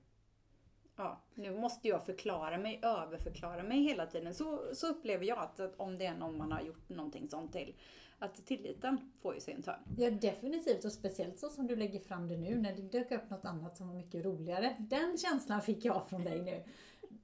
Ja, 0.97 1.21
nu 1.35 1.59
måste 1.59 1.89
jag 1.89 2.07
förklara 2.07 2.59
mig, 2.59 2.81
överförklara 2.83 3.63
mig 3.63 3.83
hela 3.83 4.07
tiden. 4.07 4.35
Så, 4.35 4.61
så 4.73 4.87
upplever 4.87 5.25
jag 5.25 5.39
att, 5.39 5.61
att 5.61 5.75
om 5.77 5.99
det 5.99 6.07
är 6.07 6.15
någon 6.15 6.39
man 6.39 6.53
har 6.53 6.61
gjort 6.61 6.89
någonting 6.89 7.29
sånt 7.29 7.53
till. 7.53 7.75
Att 8.19 8.47
tilliten 8.47 9.13
får 9.23 9.35
ju 9.35 9.41
sig 9.41 9.55
en 9.55 9.63
törn. 9.63 9.81
Ja 9.99 10.11
definitivt 10.11 10.85
och 10.85 10.93
speciellt 10.93 11.39
så 11.39 11.49
som 11.49 11.67
du 11.67 11.77
lägger 11.77 12.01
fram 12.01 12.29
det 12.29 12.37
nu 12.37 12.59
när 12.59 12.77
det 12.77 12.83
dök 12.83 13.11
upp 13.11 13.31
något 13.31 13.45
annat 13.45 13.77
som 13.77 13.89
var 13.89 13.95
mycket 13.95 14.25
roligare. 14.25 14.77
Den 14.79 15.19
känslan 15.19 15.63
fick 15.63 15.85
jag 15.85 16.09
från 16.09 16.25
dig 16.25 16.43
nu. 16.43 16.65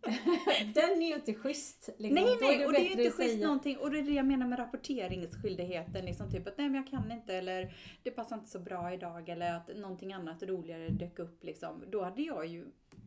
Den 0.74 1.02
är 1.02 1.08
ju 1.08 1.14
inte 1.14 1.34
schysst. 1.34 1.88
Liksom. 1.98 2.24
Nej, 2.24 2.36
nej, 2.40 2.66
och 2.66 2.72
det 2.72 2.78
är 2.78 2.82
bättre 2.82 3.02
inte 3.04 3.16
schysst 3.16 3.32
säga- 3.34 3.46
någonting. 3.46 3.76
Och 3.78 3.90
det 3.90 3.98
är 3.98 4.02
det 4.02 4.12
jag 4.12 4.26
menar 4.26 4.46
med 4.46 4.58
rapporteringsskyldigheten. 4.58 6.04
Liksom 6.04 6.30
typ 6.30 6.46
att 6.48 6.58
nej 6.58 6.68
men 6.68 6.76
jag 6.76 6.86
kan 6.86 7.12
inte 7.12 7.34
eller 7.34 7.74
det 8.02 8.10
passar 8.10 8.36
inte 8.36 8.50
så 8.50 8.58
bra 8.58 8.92
idag 8.92 9.28
eller 9.28 9.54
att 9.56 9.76
någonting 9.76 10.12
annat 10.12 10.42
roligare 10.42 10.88
dök 10.88 11.18
upp 11.18 11.44
liksom. 11.44 11.84
Då 11.90 12.02
hade 12.02 12.22
jag 12.22 12.46
ju 12.46 12.64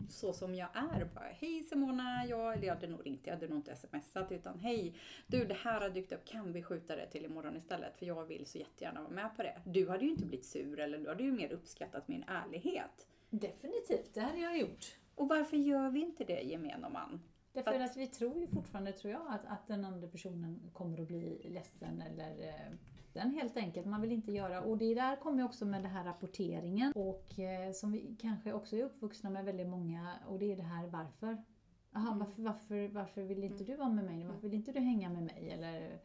så 0.09 0.33
som 0.33 0.55
jag 0.55 0.69
är 0.73 1.05
bara 1.05 1.29
hej 1.39 1.63
Simona, 1.63 2.25
jag, 2.29 2.53
eller 2.53 2.67
jag 2.67 2.75
hade 2.75 2.87
nog 2.87 3.05
ringt, 3.05 3.21
jag 3.23 3.33
hade 3.33 3.47
nog 3.47 3.57
inte 3.57 3.75
smsat 3.75 4.31
utan 4.31 4.59
hej 4.59 4.93
du 5.27 5.45
det 5.45 5.53
här 5.63 5.81
har 5.81 5.89
dykt 5.89 6.11
upp, 6.11 6.25
kan 6.25 6.53
vi 6.53 6.63
skjuta 6.63 6.95
det 6.95 7.05
till 7.07 7.25
imorgon 7.25 7.55
istället? 7.55 7.97
För 7.97 8.05
jag 8.05 8.25
vill 8.25 8.45
så 8.45 8.57
jättegärna 8.57 9.01
vara 9.01 9.11
med 9.11 9.35
på 9.35 9.43
det. 9.43 9.61
Du 9.65 9.89
hade 9.89 10.05
ju 10.05 10.11
inte 10.11 10.25
blivit 10.25 10.45
sur 10.45 10.79
eller 10.79 10.97
du 10.97 11.07
hade 11.09 11.23
ju 11.23 11.31
mer 11.31 11.51
uppskattat 11.51 12.07
min 12.07 12.23
ärlighet. 12.27 13.07
Definitivt, 13.29 14.13
det 14.13 14.21
hade 14.21 14.39
jag 14.39 14.59
gjort. 14.59 14.95
Och 15.17 15.27
varför 15.29 15.57
gör 15.57 15.89
vi 15.89 15.99
inte 15.99 16.23
det 16.23 16.41
gemene 16.41 16.89
man? 16.89 17.21
Därför 17.53 17.73
Att- 17.79 17.89
att 17.91 17.97
vi 17.97 18.07
tror 18.07 18.39
ju 18.39 18.47
fortfarande, 18.47 18.91
tror 18.93 19.13
jag, 19.13 19.21
att, 19.27 19.45
att 19.45 19.67
den 19.67 19.85
andra 19.85 20.07
personen 20.07 20.69
kommer 20.73 21.01
att 21.01 21.07
bli 21.07 21.41
ledsen 21.49 22.01
eller 22.01 22.47
eh, 22.47 22.71
den 23.13 23.31
helt 23.31 23.57
enkelt. 23.57 23.87
Man 23.87 24.01
vill 24.01 24.11
inte 24.11 24.31
göra, 24.31 24.61
och 24.61 24.77
det 24.77 24.93
där 24.95 25.15
kommer 25.15 25.43
också 25.45 25.65
med 25.65 25.81
den 25.83 25.91
här 25.91 26.03
rapporteringen 26.05 26.93
och 26.95 27.39
eh, 27.39 27.71
som 27.71 27.91
vi 27.91 28.15
kanske 28.19 28.53
också 28.53 28.75
är 28.75 28.83
uppvuxna 28.83 29.29
med 29.29 29.45
väldigt 29.45 29.67
många 29.67 30.13
och 30.27 30.39
det 30.39 30.51
är 30.51 30.55
det 30.55 30.63
här 30.63 30.87
varför. 30.87 31.43
Jaha, 31.91 32.07
Mm. 32.07 32.19
varför, 32.19 32.41
varför, 32.41 32.87
varför 32.87 33.21
vill 33.23 33.43
inte 33.43 33.63
du 33.63 33.75
vara 33.75 33.89
med 33.89 34.05
mig? 34.05 34.25
Varför 34.25 34.41
vill 34.41 34.53
inte 34.53 34.71
du 34.71 34.79
hänga 34.79 35.09
med 35.09 35.23
mig? 35.23 35.49
Eller 35.51 35.99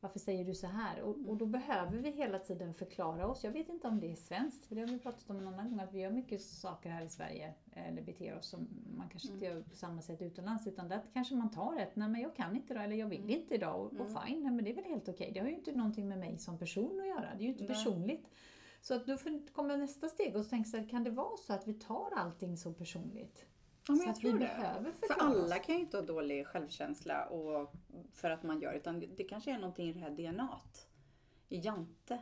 varför 0.00 0.18
säger 0.18 0.44
du 0.44 0.54
så 0.54 0.66
här? 0.66 1.00
Och, 1.00 1.16
och 1.28 1.36
då 1.36 1.46
behöver 1.46 1.98
vi 1.98 2.10
hela 2.10 2.38
tiden 2.38 2.74
förklara 2.74 3.26
oss. 3.26 3.44
Jag 3.44 3.52
vet 3.52 3.68
inte 3.68 3.88
om 3.88 4.00
det 4.00 4.12
är 4.12 4.16
svenskt, 4.16 4.66
för 4.66 4.74
det 4.74 4.80
har 4.80 4.88
vi 4.88 4.98
pratat 4.98 5.30
om 5.30 5.36
en 5.36 5.48
annan 5.48 5.70
gång, 5.70 5.80
att 5.80 5.94
vi 5.94 6.00
gör 6.00 6.10
mycket 6.10 6.42
saker 6.42 6.90
här 6.90 7.04
i 7.04 7.08
Sverige, 7.08 7.54
eller 7.72 8.02
beter 8.02 8.38
oss 8.38 8.48
som 8.48 8.68
man 8.96 9.08
kanske 9.08 9.32
inte 9.32 9.44
gör 9.44 9.62
på 9.62 9.76
samma 9.76 10.02
sätt 10.02 10.22
utomlands, 10.22 10.66
utan 10.66 10.88
där 10.88 11.00
kanske 11.12 11.34
man 11.34 11.50
tar 11.50 11.76
ett, 11.76 11.96
nej 11.96 12.08
men 12.08 12.20
jag 12.20 12.36
kan 12.36 12.56
inte 12.56 12.72
idag, 12.72 12.84
eller 12.84 12.96
jag 12.96 13.06
vill 13.06 13.30
inte 13.30 13.54
idag, 13.54 13.80
och, 13.80 14.00
och 14.00 14.06
fine, 14.06 14.42
nej, 14.42 14.52
men 14.52 14.64
det 14.64 14.70
är 14.70 14.74
väl 14.74 14.84
helt 14.84 15.08
okej. 15.08 15.30
Det 15.34 15.40
har 15.40 15.48
ju 15.48 15.54
inte 15.54 15.72
någonting 15.72 16.08
med 16.08 16.18
mig 16.18 16.38
som 16.38 16.58
person 16.58 17.00
att 17.00 17.06
göra, 17.06 17.34
det 17.34 17.42
är 17.42 17.46
ju 17.46 17.52
inte 17.52 17.64
personligt. 17.64 18.28
Så 18.80 18.94
att 18.94 19.06
då 19.06 19.16
kommer 19.52 19.76
nästa 19.76 20.08
steg 20.08 20.36
och 20.36 20.44
så 20.44 20.50
tänker 20.50 20.78
jag, 20.78 20.90
kan 20.90 21.04
det 21.04 21.10
vara 21.10 21.36
så 21.36 21.52
att 21.52 21.68
vi 21.68 21.74
tar 21.74 22.12
allting 22.16 22.56
så 22.56 22.72
personligt? 22.72 23.44
Ja, 23.88 23.92
men 23.94 23.98
så 23.98 24.04
jag 24.08 24.12
att 24.12 24.20
tror 24.20 24.32
vi 24.32 24.38
det. 24.38 24.44
behöver 24.44 24.92
För 24.92 25.06
förklara 25.06 25.30
alla 25.30 25.56
oss. 25.56 25.66
kan 25.66 25.74
ju 25.74 25.80
inte 25.80 25.96
ha 25.96 26.04
dålig 26.04 26.46
självkänsla 26.46 27.24
och 27.26 27.74
för 28.12 28.30
att 28.30 28.42
man 28.42 28.60
gör 28.60 28.72
utan 28.72 29.00
det 29.16 29.24
kanske 29.24 29.50
är 29.50 29.58
någonting 29.58 29.88
i 29.88 29.92
det 29.92 30.00
här 30.00 30.10
DNAt. 30.10 30.88
I 31.48 31.58
Jante. 31.58 32.18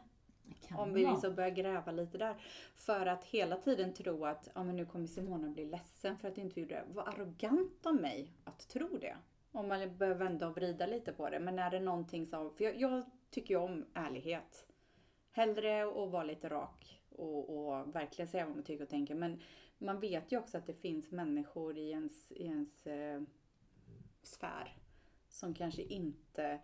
Om 0.78 0.92
vi 0.94 1.06
liksom 1.06 1.34
börjar 1.34 1.50
gräva 1.50 1.92
lite 1.92 2.18
där. 2.18 2.36
För 2.74 3.06
att 3.06 3.24
hela 3.24 3.56
tiden 3.56 3.94
tro 3.94 4.24
att 4.24 4.48
ja, 4.54 4.64
men 4.64 4.76
nu 4.76 4.86
kommer 4.86 5.06
Simona 5.06 5.48
bli 5.48 5.64
ledsen 5.64 6.18
för 6.18 6.28
att 6.28 6.38
inte 6.38 6.54
vi 6.54 6.60
gjorde 6.60 6.74
det. 6.74 6.84
Vad 6.88 7.08
arrogant 7.08 7.86
av 7.86 7.94
mig 7.94 8.32
att 8.44 8.68
tro 8.68 8.98
det. 8.98 9.16
Om 9.52 9.68
man 9.68 9.96
börjar 9.96 10.14
vända 10.14 10.48
och 10.48 10.56
vrida 10.56 10.86
lite 10.86 11.12
på 11.12 11.30
det. 11.30 11.40
Men 11.40 11.58
är 11.58 11.70
det 11.70 11.80
någonting 11.80 12.26
som... 12.26 12.54
För 12.54 12.64
jag, 12.64 12.80
jag 12.80 13.02
tycker 13.30 13.54
ju 13.54 13.60
om 13.60 13.84
ärlighet. 13.94 14.66
Hellre 15.32 15.82
att 15.84 16.10
vara 16.10 16.24
lite 16.24 16.48
rak 16.48 17.00
och, 17.10 17.50
och 17.68 17.94
verkligen 17.94 18.28
säga 18.28 18.46
vad 18.46 18.54
man 18.54 18.64
tycker 18.64 18.84
och 18.84 18.90
tänker. 18.90 19.14
Men 19.14 19.40
man 19.78 20.00
vet 20.00 20.32
ju 20.32 20.38
också 20.38 20.58
att 20.58 20.67
det 20.67 20.75
finns 20.75 21.11
människor 21.11 21.78
i 21.78 21.90
ens, 21.90 22.32
i 22.32 22.44
ens 22.44 22.87
eh, 22.87 23.23
sfär 24.23 24.76
som 25.28 25.55
kanske 25.55 25.82
inte 25.82 26.61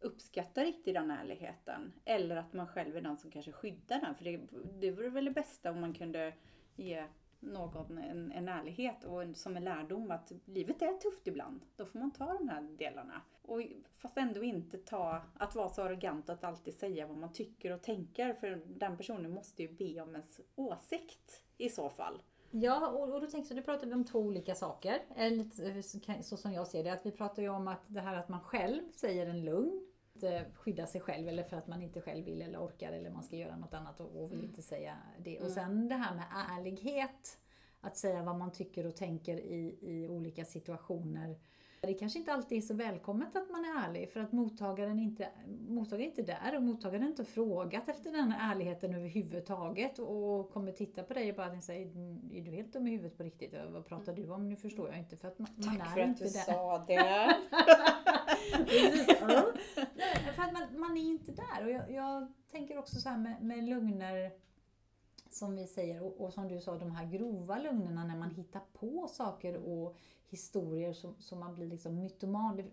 uppskattar 0.00 0.64
riktigt 0.64 0.94
den 0.94 1.10
ärligheten. 1.10 1.92
Eller 2.04 2.36
att 2.36 2.52
man 2.52 2.66
själv 2.66 2.96
är 2.96 3.00
den 3.00 3.18
som 3.18 3.30
kanske 3.30 3.52
skyddar 3.52 4.00
den. 4.00 4.14
För 4.14 4.24
det, 4.24 4.40
det 4.80 4.90
vore 4.90 5.08
väl 5.08 5.24
det 5.24 5.30
bästa 5.30 5.70
om 5.70 5.80
man 5.80 5.94
kunde 5.94 6.34
ge 6.76 7.06
någon 7.40 7.98
en, 7.98 8.32
en 8.32 8.48
ärlighet 8.48 9.04
och 9.04 9.22
en, 9.22 9.34
som 9.34 9.56
en 9.56 9.64
lärdom 9.64 10.10
att 10.10 10.32
livet 10.44 10.82
är 10.82 10.92
tufft 10.92 11.26
ibland. 11.26 11.60
Då 11.76 11.86
får 11.86 11.98
man 11.98 12.10
ta 12.10 12.32
de 12.32 12.48
här 12.48 12.62
delarna. 12.62 13.22
Och, 13.42 13.62
fast 13.98 14.16
ändå 14.16 14.42
inte 14.42 14.78
ta, 14.78 15.22
att 15.34 15.54
vara 15.54 15.68
så 15.68 15.82
arrogant 15.82 16.28
att 16.28 16.44
alltid 16.44 16.74
säga 16.74 17.06
vad 17.06 17.16
man 17.16 17.32
tycker 17.32 17.70
och 17.70 17.82
tänker. 17.82 18.34
För 18.34 18.62
den 18.66 18.96
personen 18.96 19.30
måste 19.30 19.62
ju 19.62 19.68
be 19.68 20.00
om 20.00 20.10
ens 20.10 20.40
åsikt 20.54 21.44
i 21.58 21.68
så 21.68 21.90
fall. 21.90 22.22
Ja, 22.56 22.88
och, 22.88 23.14
och 23.14 23.20
då 23.20 23.26
tänkte 23.26 23.54
jag, 23.54 23.56
nu 23.56 23.62
pratar 23.62 23.86
vi 23.86 23.94
om 23.94 24.04
två 24.04 24.18
olika 24.18 24.54
saker. 24.54 25.02
Eller 25.16 25.36
lite, 25.36 25.66
eh, 26.12 26.20
så 26.20 26.36
som 26.36 26.52
jag 26.52 26.66
ser 26.66 26.84
det, 26.84 26.92
att 26.92 27.06
vi 27.06 27.10
pratar 27.10 27.42
ju 27.42 27.48
om 27.48 27.68
att 27.68 27.82
det 27.86 28.00
här 28.00 28.16
att 28.16 28.28
man 28.28 28.40
själv 28.40 28.82
säger 28.96 29.26
en 29.26 29.44
lugn, 29.44 29.86
att 30.16 30.22
eh, 30.22 30.40
skydda 30.54 30.86
sig 30.86 31.00
själv 31.00 31.28
eller 31.28 31.42
för 31.42 31.56
att 31.56 31.66
man 31.66 31.82
inte 31.82 32.00
själv 32.00 32.24
vill 32.24 32.42
eller 32.42 32.58
orkar 32.58 32.92
eller 32.92 33.10
man 33.10 33.22
ska 33.22 33.36
göra 33.36 33.56
något 33.56 33.74
annat 33.74 34.00
och, 34.00 34.22
och 34.22 34.32
vill 34.32 34.44
inte 34.44 34.62
säga 34.62 34.96
det. 35.18 35.40
Och 35.40 35.50
sen 35.50 35.88
det 35.88 35.94
här 35.94 36.14
med 36.14 36.24
ärlighet, 36.58 37.38
att 37.80 37.96
säga 37.96 38.22
vad 38.22 38.36
man 38.36 38.52
tycker 38.52 38.86
och 38.86 38.96
tänker 38.96 39.36
i, 39.36 39.78
i 39.80 40.08
olika 40.08 40.44
situationer. 40.44 41.38
Det 41.86 41.94
kanske 41.94 42.18
inte 42.18 42.32
alltid 42.32 42.58
är 42.58 42.62
så 42.62 42.74
välkommet 42.74 43.36
att 43.36 43.50
man 43.50 43.64
är 43.64 43.88
ärlig 43.88 44.10
för 44.10 44.20
att 44.20 44.32
mottagaren 44.32 44.98
inte, 44.98 45.28
mottagaren 45.68 46.02
är 46.02 46.06
inte 46.06 46.22
där 46.22 46.56
och 46.56 46.62
mottagaren 46.62 47.02
har 47.02 47.10
inte 47.10 47.24
frågat 47.24 47.88
efter 47.88 48.12
den 48.12 48.32
här 48.32 48.52
ärligheten 48.52 48.94
överhuvudtaget 48.94 49.98
och 49.98 50.50
kommer 50.50 50.72
titta 50.72 51.02
på 51.02 51.14
dig 51.14 51.30
och 51.30 51.36
bara 51.36 51.60
säga 51.60 51.80
är 52.32 52.40
du 52.40 52.50
helt 52.50 52.72
dum 52.72 52.86
i 52.86 52.90
huvudet 52.90 53.16
på 53.16 53.22
riktigt? 53.22 53.54
Vad 53.70 53.86
pratar 53.86 54.14
du 54.14 54.30
om? 54.30 54.48
Nu 54.48 54.56
förstår 54.56 54.88
jag 54.88 54.98
inte 54.98 55.16
för 55.16 55.28
att 55.28 55.38
man, 55.38 55.48
man 55.56 55.78
Tack 55.78 55.86
är 55.86 55.90
för 55.90 56.00
att 56.00 56.08
inte 56.08 56.24
du 56.24 56.30
där. 56.30 56.40
sa 56.40 56.84
det. 56.88 57.36
Nej, 59.94 60.34
för 60.34 60.42
att 60.42 60.52
man, 60.52 60.80
man 60.80 60.96
är 60.96 61.02
inte 61.02 61.32
där. 61.32 61.64
Och 61.64 61.70
jag, 61.70 61.90
jag 61.90 62.32
tänker 62.50 62.78
också 62.78 63.00
så 63.00 63.08
här 63.08 63.18
med, 63.18 63.42
med 63.42 63.64
lögner 63.64 64.30
som 65.30 65.56
vi 65.56 65.66
säger 65.66 66.02
och, 66.02 66.20
och 66.20 66.32
som 66.32 66.48
du 66.48 66.60
sa, 66.60 66.78
de 66.78 66.90
här 66.90 67.06
grova 67.06 67.58
lögnerna 67.58 68.04
när 68.04 68.16
man 68.16 68.30
hittar 68.30 68.60
på 68.72 69.08
saker 69.08 69.56
och 69.56 69.96
historier 70.34 70.92
som, 70.92 71.14
som 71.18 71.38
man 71.40 71.54
blir 71.54 71.66
liksom 71.66 71.94
mytoman. 71.94 72.56
Det, 72.56 72.64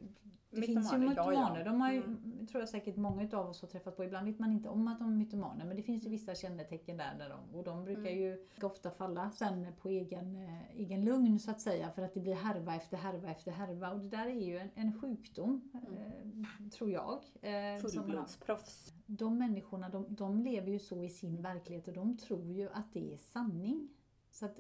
det 0.54 0.62
finns 0.62 0.94
ju 0.94 0.98
Mytomaner, 0.98 1.34
ja, 1.34 1.58
ja. 1.58 1.64
De 1.64 1.82
har 1.82 1.92
ju, 1.92 2.04
Mm. 2.04 2.48
tror 2.48 2.62
jag 2.62 2.70
säkert 2.70 2.96
många 2.96 3.24
utav 3.24 3.50
oss 3.50 3.62
har 3.62 3.68
träffat 3.70 3.98
på. 3.98 4.04
Ibland 4.04 4.26
vet 4.28 4.40
man 4.40 4.52
inte 4.52 4.70
om 4.70 4.88
att 4.88 5.00
de 5.00 5.08
är 5.08 5.16
mytomaner 5.16 5.66
men 5.66 5.76
det 5.78 5.84
finns 5.84 6.06
ju 6.06 6.10
vissa 6.10 6.36
kännetecken 6.36 6.98
där. 6.98 7.16
där 7.20 7.30
de, 7.30 7.58
och 7.58 7.64
de 7.64 7.84
brukar 7.84 8.02
Mm. 8.12 8.20
ju 8.22 8.46
ofta 8.62 8.92
falla 8.92 9.32
sen 9.32 9.68
på 9.82 9.90
egen, 9.90 10.36
eh, 10.36 10.80
egen 10.80 11.06
lugn 11.06 11.40
så 11.40 11.52
att 11.52 11.62
säga. 11.62 11.92
För 11.92 12.02
att 12.02 12.14
det 12.14 12.20
blir 12.20 12.34
härva 12.36 12.76
efter 12.76 12.98
härva 12.98 13.30
efter 13.32 13.52
härva. 13.52 13.92
Och 13.92 14.00
det 14.00 14.10
där 14.10 14.26
är 14.28 14.46
ju 14.46 14.58
en, 14.58 14.70
en 14.76 15.00
sjukdom, 15.02 15.70
eh, 15.74 16.70
tror 16.70 16.92
jag. 16.92 17.20
Eh. 17.42 17.82
Fullblodsproffs. 17.82 18.94
de 19.06 19.38
människorna 19.38 19.90
de, 19.90 20.06
de 20.10 20.40
lever 20.40 20.72
ju 20.72 20.80
så 20.80 21.04
i 21.04 21.10
sin 21.10 21.42
verklighet 21.42 21.88
och 21.88 21.94
de 21.94 22.18
tror 22.18 22.52
ju 22.54 22.70
att 22.74 22.94
det 22.94 23.14
är 23.14 23.18
sanning. 23.18 23.90
Så 24.34 24.46
att 24.46 24.60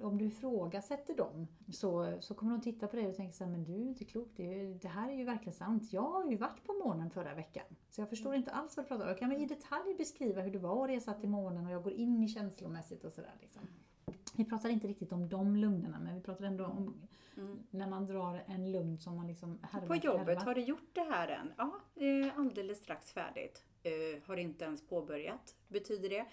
om 0.00 0.18
du 0.18 0.24
ifrågasätter 0.24 1.14
dem 1.14 1.46
så, 1.72 2.16
så 2.20 2.34
kommer 2.34 2.52
de 2.52 2.60
titta 2.60 2.86
på 2.88 2.96
dig 2.96 3.08
och 3.08 3.16
tänka 3.16 3.32
så 3.32 3.44
här, 3.44 3.50
men 3.50 3.64
du 3.64 3.72
är 3.74 3.78
inte 3.86 4.04
klok, 4.04 4.28
det, 4.36 4.42
ju- 4.42 4.74
det 4.74 4.88
här 4.88 5.08
är 5.10 5.14
ju 5.14 5.24
verkligen 5.24 5.52
sant. 5.54 5.92
Jag 5.92 6.02
har 6.02 6.30
ju 6.30 6.36
varit 6.36 6.64
på 6.64 6.72
månen 6.72 7.10
förra 7.10 7.34
veckan. 7.34 7.64
Så 7.90 8.00
jag 8.00 8.08
förstår 8.10 8.34
inte 8.34 8.50
alls 8.50 8.76
vad 8.76 8.84
du 8.84 8.88
pratar 8.88 9.04
om. 9.04 9.08
Jag 9.08 9.18
kan 9.18 9.32
i 9.32 9.46
detalj 9.46 9.94
beskriva 9.98 10.40
hur 10.42 10.50
det 10.52 10.58
var 10.58 10.84
att 10.84 10.90
resa 10.90 11.14
till 11.14 11.28
månen 11.28 11.66
och 11.66 11.72
jag 11.72 11.82
går 11.82 11.92
in 11.92 12.22
i 12.22 12.28
känslomässigt 12.28 13.04
och 13.04 13.12
sådär. 13.12 13.34
Liksom. 13.40 13.62
Vi 14.36 14.44
pratar 14.44 14.68
inte 14.68 14.88
riktigt 14.88 15.12
om 15.12 15.28
de 15.28 15.56
lögnerna 15.56 15.98
men 16.00 16.14
vi 16.14 16.20
pratar 16.20 16.44
ändå 16.44 16.64
om 16.64 16.94
Mm. 17.36 17.58
när 17.70 17.86
man 17.86 18.06
drar 18.06 18.44
en 18.46 18.72
lögn 18.72 18.98
som 18.98 19.16
man 19.16 19.26
liksom 19.26 19.58
härvar 19.62 19.86
På 19.86 19.96
jobbet, 19.96 20.42
har 20.42 20.54
du 20.54 20.60
gjort 20.60 20.88
det 20.94 21.00
här 21.00 21.28
än? 21.28 21.52
Ja, 21.56 21.80
alldeles 22.36 22.78
strax 22.78 23.12
färdigt. 23.12 23.64
Eh, 23.82 24.22
har 24.26 24.36
inte 24.36 24.64
ens 24.64 24.86
påbörjat. 24.88 25.56
Betyder 25.68 26.08
det? 26.08 26.26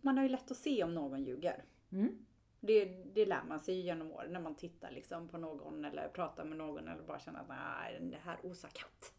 Man 0.00 0.16
har 0.16 0.22
ju 0.24 0.28
lätt 0.28 0.50
att 0.50 0.56
se 0.56 0.84
om 0.84 0.94
någon 0.94 1.24
ljuger. 1.24 1.64
Mm. 1.92 2.26
Det, 2.60 2.84
det 3.14 3.26
lär 3.26 3.42
man 3.48 3.60
sig 3.60 3.80
genom 3.80 4.12
åren 4.12 4.32
när 4.32 4.40
man 4.40 4.54
tittar 4.54 4.90
liksom 4.90 5.28
på 5.28 5.38
någon 5.38 5.84
eller 5.84 6.08
pratar 6.08 6.44
med 6.44 6.58
någon 6.58 6.88
eller 6.88 7.02
bara 7.02 7.18
känner 7.18 7.40
att 7.40 7.48
nej, 7.48 7.98
det 8.10 8.18
här 8.24 8.38
osar 8.42 8.68
katt. 8.68 9.12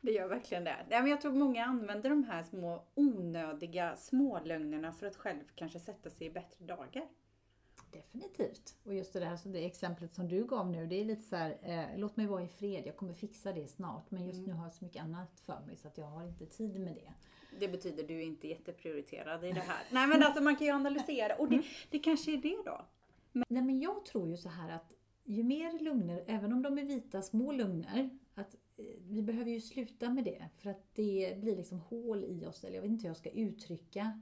Det 0.00 0.12
gör 0.12 0.28
verkligen 0.28 0.64
det. 0.64 0.86
Nej, 0.90 1.02
men 1.02 1.10
jag 1.10 1.20
tror 1.20 1.32
många 1.32 1.64
använder 1.64 2.10
de 2.10 2.24
här 2.24 2.42
små 2.42 2.84
onödiga 2.94 3.96
smålögnerna 3.96 4.92
för 4.92 5.06
att 5.06 5.16
själv 5.16 5.40
kanske 5.54 5.80
sätta 5.80 6.10
sig 6.10 6.26
i 6.26 6.30
bättre 6.30 6.64
dagar. 6.64 7.08
Definitivt. 7.92 8.76
Och 8.84 8.94
just 8.94 9.12
det 9.12 9.20
där 9.20 9.36
så 9.36 9.48
det 9.48 9.66
exemplet 9.66 10.14
som 10.14 10.28
du 10.28 10.44
gav 10.44 10.70
nu, 10.70 10.86
det 10.86 11.00
är 11.00 11.04
lite 11.04 11.22
så 11.22 11.36
här, 11.36 11.58
eh, 11.62 11.98
låt 11.98 12.16
mig 12.16 12.26
vara 12.26 12.42
i 12.42 12.48
fred, 12.48 12.82
jag 12.86 12.96
kommer 12.96 13.14
fixa 13.14 13.52
det 13.52 13.68
snart. 13.68 14.10
Men 14.10 14.26
just 14.26 14.38
Mm. 14.38 14.50
nu 14.50 14.56
har 14.56 14.64
jag 14.64 14.74
så 14.74 14.84
mycket 14.84 15.02
annat 15.02 15.40
för 15.40 15.60
mig 15.66 15.76
så 15.76 15.88
att 15.88 15.98
jag 15.98 16.06
har 16.06 16.24
inte 16.24 16.46
tid 16.46 16.80
med 16.80 16.94
det. 16.94 17.12
Det 17.58 17.68
betyder 17.68 18.02
du 18.02 18.14
är 18.14 18.24
inte 18.24 18.48
jätteprioriterad 18.48 19.44
i 19.44 19.52
det 19.52 19.60
här. 19.60 19.86
Nej 19.90 20.06
men 20.06 20.22
alltså 20.22 20.42
man 20.42 20.56
kan 20.56 20.66
ju 20.66 20.72
analysera 20.72 21.36
och 21.36 21.48
det, 21.50 21.62
det 21.90 21.98
kanske 21.98 22.32
är 22.32 22.36
det 22.36 22.56
då. 22.64 22.86
Nej 23.32 23.62
men 23.62 23.80
jag 23.80 24.04
tror 24.04 24.28
ju 24.28 24.36
så 24.36 24.48
här 24.48 24.70
att 24.70 24.92
ju 25.24 25.42
mer 25.42 25.84
lugner, 25.84 26.24
även 26.26 26.52
om 26.52 26.62
de 26.62 26.78
är 26.78 26.84
vita 26.84 27.22
små 27.22 27.52
lugner, 27.52 28.10
att 28.34 28.54
eh, 28.76 28.84
vi 29.08 29.22
behöver 29.22 29.50
ju 29.50 29.60
sluta 29.60 30.10
med 30.10 30.24
det. 30.24 30.48
För 30.58 30.70
att 30.70 30.94
det 30.94 31.40
blir 31.40 31.56
liksom 31.56 31.80
hål 31.80 32.24
i 32.24 32.46
oss, 32.46 32.64
eller 32.64 32.74
jag 32.74 32.82
vet 32.82 32.90
inte 32.90 33.02
hur 33.02 33.10
jag 33.10 33.16
ska 33.16 33.30
uttrycka 33.30 34.20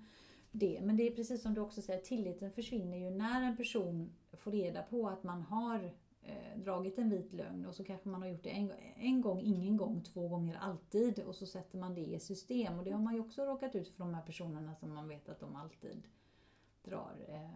det. 0.52 0.80
Men 0.82 0.96
det 0.96 1.06
är 1.06 1.10
precis 1.10 1.42
som 1.42 1.54
du 1.54 1.60
också 1.60 1.82
säger, 1.82 2.00
tilliten 2.00 2.52
försvinner 2.52 2.98
ju 2.98 3.10
när 3.10 3.42
en 3.42 3.56
person 3.56 4.12
får 4.32 4.52
reda 4.52 4.82
på 4.82 5.08
att 5.08 5.22
man 5.22 5.42
har 5.42 5.90
eh, 6.22 6.58
dragit 6.58 6.98
en 6.98 7.10
vit 7.10 7.32
lögn 7.32 7.66
och 7.66 7.74
så 7.74 7.84
kanske 7.84 8.08
man 8.08 8.22
har 8.22 8.28
gjort 8.28 8.42
det 8.44 8.50
en, 8.50 8.72
en 8.96 9.20
gång, 9.20 9.40
ingen 9.40 9.76
gång, 9.76 10.02
två 10.02 10.28
gånger, 10.28 10.56
alltid 10.60 11.18
och 11.18 11.34
så 11.34 11.46
sätter 11.46 11.78
man 11.78 11.94
det 11.94 12.00
i 12.06 12.20
system. 12.20 12.78
Och 12.78 12.84
det 12.84 12.90
har 12.90 13.00
man 13.00 13.14
ju 13.14 13.20
också 13.20 13.44
råkat 13.44 13.74
ut 13.74 13.88
för 13.88 13.98
de 14.04 14.14
här 14.14 14.22
personerna 14.22 14.74
som 14.74 14.94
man 14.94 15.08
vet 15.08 15.28
att 15.28 15.40
de 15.40 15.56
alltid 15.56 16.02
drar 16.84 17.16
eh, 17.28 17.50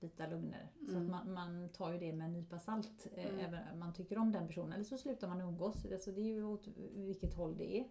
vita 0.00 0.26
lögner. 0.26 0.68
Så 0.88 0.96
Mm. 0.96 1.02
att 1.04 1.10
man, 1.10 1.32
man 1.34 1.68
tar 1.68 1.92
ju 1.92 1.98
det 1.98 2.12
med 2.12 2.24
en 2.26 2.32
nypa 2.32 2.58
salt, 2.58 3.06
eh, 3.14 3.24
Mm. 3.26 3.38
även 3.40 3.60
om 3.72 3.78
man 3.78 3.92
tycker 3.94 4.18
om 4.18 4.32
den 4.32 4.46
personen. 4.46 4.72
Eller 4.72 4.84
så 4.84 4.98
slutar 4.98 5.28
man 5.28 5.40
umgås. 5.40 5.86
Alltså 5.92 6.12
det 6.12 6.20
är 6.20 6.34
ju 6.34 6.44
åt 6.44 6.68
vilket 6.94 7.34
håll 7.34 7.56
det 7.56 7.78
är. 7.80 7.88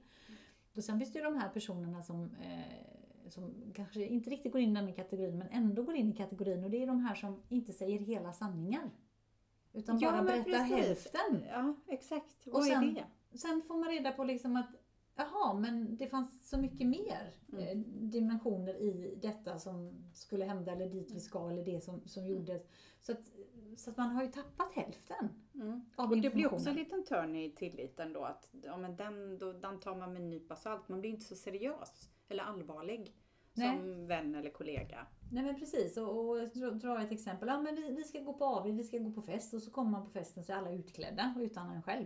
Och 0.75 0.83
sen 0.83 0.99
finns 0.99 1.13
det 1.13 1.19
ju 1.19 1.25
de 1.25 1.35
här 1.35 1.49
personerna 1.49 2.01
som, 2.01 2.23
eh, 2.35 3.29
som 3.29 3.71
kanske 3.75 4.05
inte 4.05 4.29
riktigt 4.29 4.51
går 4.51 4.61
in 4.61 4.71
i 4.71 4.73
den 4.81 4.93
kategorin 4.93 5.37
men 5.37 5.47
ändå 5.47 5.83
går 5.83 5.95
in 5.95 6.09
i 6.09 6.15
kategorin 6.15 6.63
och 6.63 6.69
det 6.69 6.83
är 6.83 6.87
de 6.87 6.99
här 6.99 7.15
som 7.15 7.41
inte 7.49 7.73
säger 7.73 7.99
hela 7.99 8.33
sanningar. 8.33 8.91
Utan 9.77 9.99
Ja, 9.99 10.11
bara 10.11 10.21
men 10.21 10.25
berättar 10.25 10.51
precis. 10.51 10.75
hälften. 10.87 11.43
Ja 11.49 11.75
exakt. 11.87 12.47
Och 12.47 12.53
Vad 12.53 12.63
sen- 12.65 12.83
är 12.97 13.05
det? 13.31 13.37
Sen 13.37 13.61
får 13.67 13.77
man 13.77 13.89
reda 13.89 14.11
på 14.11 14.23
liksom 14.23 14.55
att 14.55 14.69
Jaha, 15.19 15.53
men 15.53 15.97
det 15.97 16.07
fanns 16.07 16.49
så 16.49 16.57
mycket 16.57 16.87
mer 16.87 17.33
Mm. 17.53 17.67
eh, 17.67 17.77
dimensioner 18.09 18.73
i 18.81 19.15
detta 19.21 19.59
som 19.59 19.93
skulle 20.13 20.45
hända 20.45 20.71
eller 20.71 20.89
dit 20.89 21.11
vi 21.11 21.19
ska 21.19 21.49
eller 21.51 21.65
det 21.65 21.83
som, 21.83 22.01
som 22.07 22.25
gjordes. 22.27 22.61
Så 22.99 23.11
att, 23.11 23.21
så 23.77 23.89
att 23.89 23.97
man 23.97 24.09
har 24.09 24.23
ju 24.23 24.31
tappat 24.31 24.73
hälften 24.73 25.29
Mm. 25.53 25.81
av 25.95 26.11
Och 26.11 26.17
det 26.17 26.29
blir 26.29 26.53
också 26.53 26.69
en 26.69 26.75
liten 26.75 27.03
törn 27.05 27.35
i 27.35 27.51
tilliten 27.51 28.13
då 28.13 28.23
att 28.23 28.49
ja, 28.63 28.77
men 28.77 28.95
den, 28.95 29.37
då, 29.37 29.53
den 29.53 29.79
tar 29.79 29.95
man 29.95 30.13
med 30.13 30.21
en 30.21 30.29
nypa 30.29 30.55
salt. 30.55 30.89
Man 30.89 30.99
blir 31.01 31.11
inte 31.11 31.25
så 31.25 31.35
seriös 31.35 32.09
eller 32.29 32.43
allvarlig 32.43 33.15
Nej. 33.57 33.77
som 33.77 34.07
vän 34.07 34.35
eller 34.35 34.49
kollega. 34.49 35.07
Nej 35.31 35.43
men 35.43 35.55
precis, 35.59 35.97
och, 35.97 36.29
och 36.29 36.37
dra- 36.77 37.01
ett 37.03 37.11
exempel. 37.11 37.47
Ja, 37.47 37.59
men 37.61 37.75
vi, 37.75 37.91
vi 37.91 38.03
ska 38.03 38.19
gå 38.19 38.33
på 38.33 38.45
AV, 38.45 38.75
vi 38.75 38.83
ska 38.83 38.97
gå 38.97 39.11
på 39.11 39.21
fest 39.21 39.53
och 39.53 39.61
så 39.61 39.71
kommer 39.71 39.91
man 39.91 40.05
på 40.05 40.09
festen 40.11 40.43
så 40.43 40.53
är 40.53 40.57
alla 40.57 40.71
utklädda 40.71 41.33
utan 41.39 41.69
en 41.71 41.83
själv. 41.83 42.05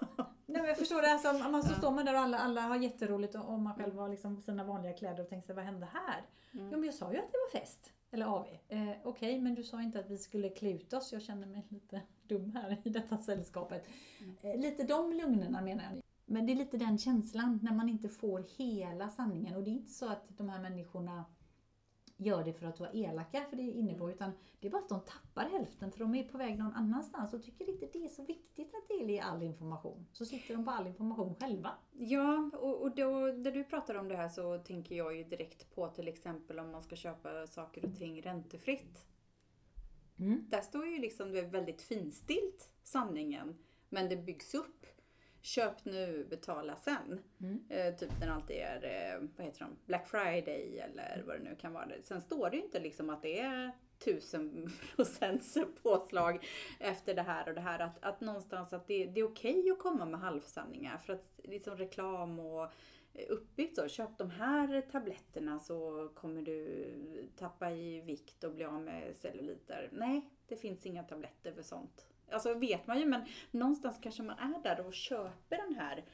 Nej 0.46 0.62
men 0.62 0.74
förstår 0.74 1.02
det, 1.02 1.12
alltså, 1.12 1.48
man 1.50 1.62
så 1.62 1.74
står 1.74 1.90
man 1.90 2.04
där 2.04 2.14
och 2.14 2.20
alla, 2.20 2.38
alla 2.38 2.60
har 2.60 2.76
jätteroligt 2.76 3.34
och, 3.34 3.48
och 3.52 3.58
man 3.58 3.74
själv 3.74 3.96
har 3.98 4.08
liksom 4.08 4.40
sina 4.42 4.64
vanliga 4.64 4.92
kläder 4.92 5.22
och 5.22 5.28
tänker 5.28 5.46
sig 5.46 5.54
vad 5.56 5.64
hände 5.64 5.88
här? 5.92 6.22
Mm. 6.54 6.66
Jo 6.72 6.78
men 6.78 6.84
jag 6.84 6.94
sa 6.94 7.12
ju 7.12 7.18
att 7.18 7.32
det 7.32 7.38
var 7.52 7.60
fest. 7.60 7.92
Eller 8.10 8.26
AV. 8.26 8.46
Eh, 8.68 8.90
Okej, 9.04 9.40
men 9.40 9.54
du 9.54 9.62
sa 9.64 9.82
inte 9.82 10.00
att 10.00 10.10
vi 10.10 10.18
skulle 10.18 10.48
klä 10.48 10.70
ut 10.72 10.92
oss. 10.92 11.12
Jag 11.12 11.22
känner 11.22 11.46
mig 11.46 11.66
lite 11.68 12.00
dum 12.22 12.50
här 12.54 12.76
i 12.84 12.90
detta 12.90 13.18
sällskapet. 13.18 13.88
Mm. 14.20 14.36
Eh, 14.42 14.60
lite 14.60 14.82
de 14.82 15.12
lugnerna 15.12 15.60
menar 15.60 15.84
jag. 15.84 15.99
Men 16.30 16.46
det 16.46 16.52
är 16.52 16.56
lite 16.56 16.76
den 16.76 16.98
känslan 16.98 17.58
när 17.62 17.74
man 17.74 17.88
inte 17.88 18.08
får 18.08 18.44
hela 18.58 19.08
sanningen. 19.08 19.56
Och 19.56 19.62
det 19.62 19.70
är 19.70 19.72
inte 19.72 19.92
så 19.92 20.08
att 20.08 20.38
de 20.38 20.48
här 20.48 20.62
människorna 20.62 21.24
gör 22.16 22.44
det 22.44 22.52
för 22.52 22.66
att 22.66 22.80
vara 22.80 22.90
elaka, 22.90 23.44
för 23.50 23.56
det 23.56 23.62
är 23.62 23.72
inne 23.72 23.94
på, 23.94 24.04
Mm. 24.04 24.14
utan 24.14 24.32
det 24.60 24.66
är 24.66 24.70
bara 24.70 24.82
att 24.82 24.88
de 24.88 25.00
tappar 25.00 25.48
hälften 25.48 25.92
för 25.92 25.98
de 25.98 26.14
är 26.14 26.24
på 26.24 26.38
väg 26.38 26.58
någon 26.58 26.72
annanstans 26.72 27.34
och 27.34 27.42
tycker 27.42 27.70
inte 27.70 27.88
det 27.92 28.04
är 28.04 28.08
så 28.08 28.24
viktigt 28.24 28.74
att 28.74 28.88
dela 28.98 29.22
all 29.22 29.42
information. 29.42 30.06
Så 30.12 30.24
sitter 30.24 30.54
de 30.54 30.64
på 30.64 30.70
all 30.70 30.86
information 30.86 31.34
själva. 31.34 31.70
Ja, 31.92 32.50
och, 32.54 32.82
och 32.82 32.94
då, 32.94 33.10
när 33.12 33.50
du 33.50 33.64
pratar 33.64 33.94
om 33.94 34.08
det 34.08 34.16
här 34.16 34.28
så 34.28 34.58
tänker 34.58 34.94
jag 34.94 35.16
ju 35.16 35.24
direkt 35.24 35.74
på 35.74 35.88
till 35.88 36.08
exempel 36.08 36.58
om 36.58 36.70
man 36.70 36.82
ska 36.82 36.96
köpa 36.96 37.46
saker 37.46 37.84
och 37.84 37.96
ting 37.96 38.22
räntefritt. 38.22 39.06
Mm. 40.18 40.46
Där 40.50 40.60
står 40.60 40.86
ju 40.86 40.98
liksom 40.98 41.32
det 41.32 41.42
väldigt 41.42 41.82
finstilt 41.82 42.70
sanningen, 42.82 43.56
men 43.88 44.08
det 44.08 44.16
byggs 44.16 44.54
upp. 44.54 44.86
Köp 45.42 45.84
nu, 45.84 46.26
betala 46.30 46.76
sen. 46.76 47.20
Mm. 47.40 47.64
Eh, 47.68 47.94
typ 47.94 48.10
när 48.20 48.26
det 48.26 48.32
alltid 48.32 48.56
är, 48.56 48.84
eh, 48.84 49.28
vad 49.36 49.46
heter 49.46 49.60
de, 49.60 49.76
Black 49.86 50.08
Friday 50.08 50.78
eller 50.78 51.22
vad 51.26 51.36
det 51.36 51.42
nu 51.42 51.56
kan 51.56 51.72
vara. 51.72 51.88
Sen 52.02 52.20
står 52.20 52.50
det 52.50 52.56
ju 52.56 52.62
inte 52.62 52.80
liksom 52.80 53.10
att 53.10 53.22
det 53.22 53.40
är 53.40 53.72
tusen 53.98 54.72
procents 54.96 55.58
påslag 55.82 56.46
efter 56.80 57.14
det 57.14 57.22
här 57.22 57.48
och 57.48 57.54
det 57.54 57.60
här. 57.60 57.78
Att, 57.78 58.04
att 58.04 58.20
någonstans 58.20 58.72
att 58.72 58.86
det, 58.86 59.06
det 59.06 59.20
är 59.20 59.24
okej 59.24 59.70
att 59.70 59.78
komma 59.78 60.04
med 60.04 60.20
halvsanningar 60.20 60.98
för 60.98 61.12
att 61.12 61.40
liksom 61.44 61.76
reklam 61.76 62.40
och 62.40 62.64
eh, 63.14 63.24
uppbyggt 63.28 63.76
så. 63.76 63.88
Köp 63.88 64.18
de 64.18 64.30
här 64.30 64.80
tabletterna 64.80 65.58
så 65.58 66.08
kommer 66.14 66.42
du 66.42 66.94
tappa 67.36 67.70
i 67.70 68.00
vikt 68.00 68.44
och 68.44 68.54
bli 68.54 68.64
av 68.64 68.82
med 68.82 69.16
celluliter. 69.16 69.88
Nej, 69.92 70.30
det 70.46 70.56
finns 70.56 70.86
inga 70.86 71.02
tabletter 71.02 71.52
för 71.52 71.62
sånt. 71.62 72.09
Alltså 72.32 72.54
vet 72.54 72.86
man 72.86 72.98
ju 73.00 73.06
men 73.06 73.20
någonstans 73.50 73.98
kanske 74.02 74.22
man 74.22 74.38
är 74.38 74.62
där 74.62 74.86
och 74.86 74.94
köper 74.94 75.56
den 75.68 75.74
här 75.74 76.04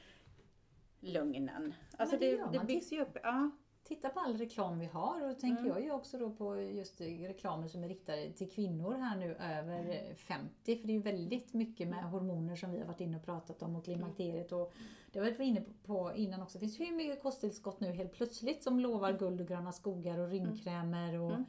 lögnen. 0.99 1.73
Alltså 1.97 2.17
det 2.17 2.31
det, 2.37 2.49
det, 2.59 2.65
byggs 2.65 2.91
ju 2.91 3.01
upp. 3.01 3.17
Ja. 3.23 3.51
Titta 3.83 4.09
på 4.09 4.19
all 4.19 4.37
reklam 4.37 4.79
vi 4.79 4.85
har 4.85 5.21
och 5.21 5.27
då 5.29 5.33
tänker 5.35 5.61
Mm. 5.61 5.71
jag 5.73 5.83
ju 5.83 5.91
också 5.91 6.17
då 6.17 6.29
på 6.31 6.61
just 6.61 7.01
reklamer 7.01 7.67
som 7.67 7.83
är 7.83 7.87
riktade 7.87 8.31
till 8.31 8.51
kvinnor 8.51 8.93
här 8.93 9.17
nu 9.17 9.35
över 9.35 9.79
Mm. 9.79 9.89
eh, 9.91 10.15
50. 10.15 10.77
För 10.77 10.87
det 10.87 10.93
är 10.93 10.95
ju 10.95 11.01
väldigt 11.01 11.53
mycket 11.53 11.87
med 11.87 12.03
hormoner 12.03 12.55
som 12.55 12.71
vi 12.71 12.79
har 12.79 12.85
varit 12.85 13.01
inne 13.01 13.17
och 13.17 13.25
pratat 13.25 13.61
om 13.61 13.75
och 13.75 13.85
klimakteriet 13.85 14.51
och 14.51 14.73
det 15.11 15.19
har 15.19 15.25
vi 15.25 15.31
varit 15.31 15.47
inne 15.47 15.63
på 15.85 16.11
innan 16.15 16.41
också. 16.41 16.57
Det 16.57 16.59
finns 16.59 16.79
hur 16.79 16.95
mycket 16.95 17.21
kosttillskott 17.23 17.79
nu 17.79 17.91
helt 17.91 18.13
plötsligt 18.13 18.63
som 18.63 18.79
lovar 18.79 19.13
guld 19.13 19.41
och 19.41 19.47
gröna 19.47 19.71
skogar 19.71 20.17
och 20.19 20.29
rynkkrämer 20.29 21.19
och 21.19 21.31
Mm. 21.31 21.45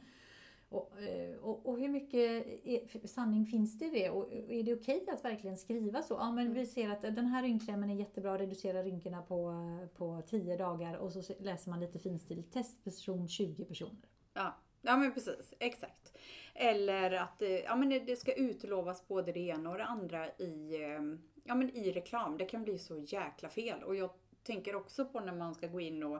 Och, 0.69 1.01
eh, 1.01 1.35
och, 1.37 1.65
och 1.65 1.79
hur 1.79 1.87
mycket 1.89 3.09
sanning 3.09 3.45
finns 3.45 3.79
det 3.79 3.85
i 3.85 3.89
det? 3.89 4.09
Och 4.09 4.33
är 4.33 4.63
det 4.63 4.73
okej 4.73 5.05
att 5.11 5.25
verkligen 5.25 5.57
skriva 5.57 6.01
så? 6.01 6.13
Ja, 6.13 6.31
men 6.31 6.45
Mm. 6.45 6.53
vi 6.57 6.65
ser 6.65 6.89
att 6.89 7.01
den 7.01 7.25
här 7.25 7.43
rynkkrämen 7.43 7.89
är 7.89 7.95
jättebra, 7.95 8.37
reducerar 8.37 8.83
rynkorna 8.83 9.21
på, 9.21 9.53
på 9.97 10.21
10 10.27 10.57
dagar 10.57 10.93
och 10.97 11.11
så 11.11 11.33
läser 11.39 11.69
man 11.69 11.79
lite 11.79 11.99
finstilt. 11.99 12.51
Testperson 12.53 13.27
20 13.27 13.65
personer. 13.65 14.09
Ja. 14.33 14.55
ja, 14.81 14.97
men 14.97 15.13
precis. 15.13 15.53
Exakt. 15.59 16.17
Eller 16.53 17.11
att 17.11 17.41
eh, 17.41 17.49
ja, 17.49 17.75
men 17.75 17.89
det- 17.89 18.19
ska 18.19 18.33
utlovas 18.33 19.07
både 19.07 19.31
det 19.31 19.39
ena 19.39 19.69
och 19.69 19.77
det 19.77 19.83
andra 19.85 20.27
i, 20.29 20.75
eh, 20.83 21.01
ja, 21.43 21.55
men 21.55 21.69
i 21.75 21.91
reklam. 21.91 22.37
Det 22.37 22.45
kan 22.45 22.63
bli 22.63 22.77
så 22.79 22.99
jäkla 22.99 23.49
fel. 23.49 23.83
Och 23.83 23.95
jag 23.95 24.09
tänker 24.43 24.75
också 24.75 25.05
på 25.05 25.19
när 25.19 25.35
man 25.35 25.55
ska 25.55 25.67
gå 25.67 25.79
in 25.79 26.03
och 26.03 26.19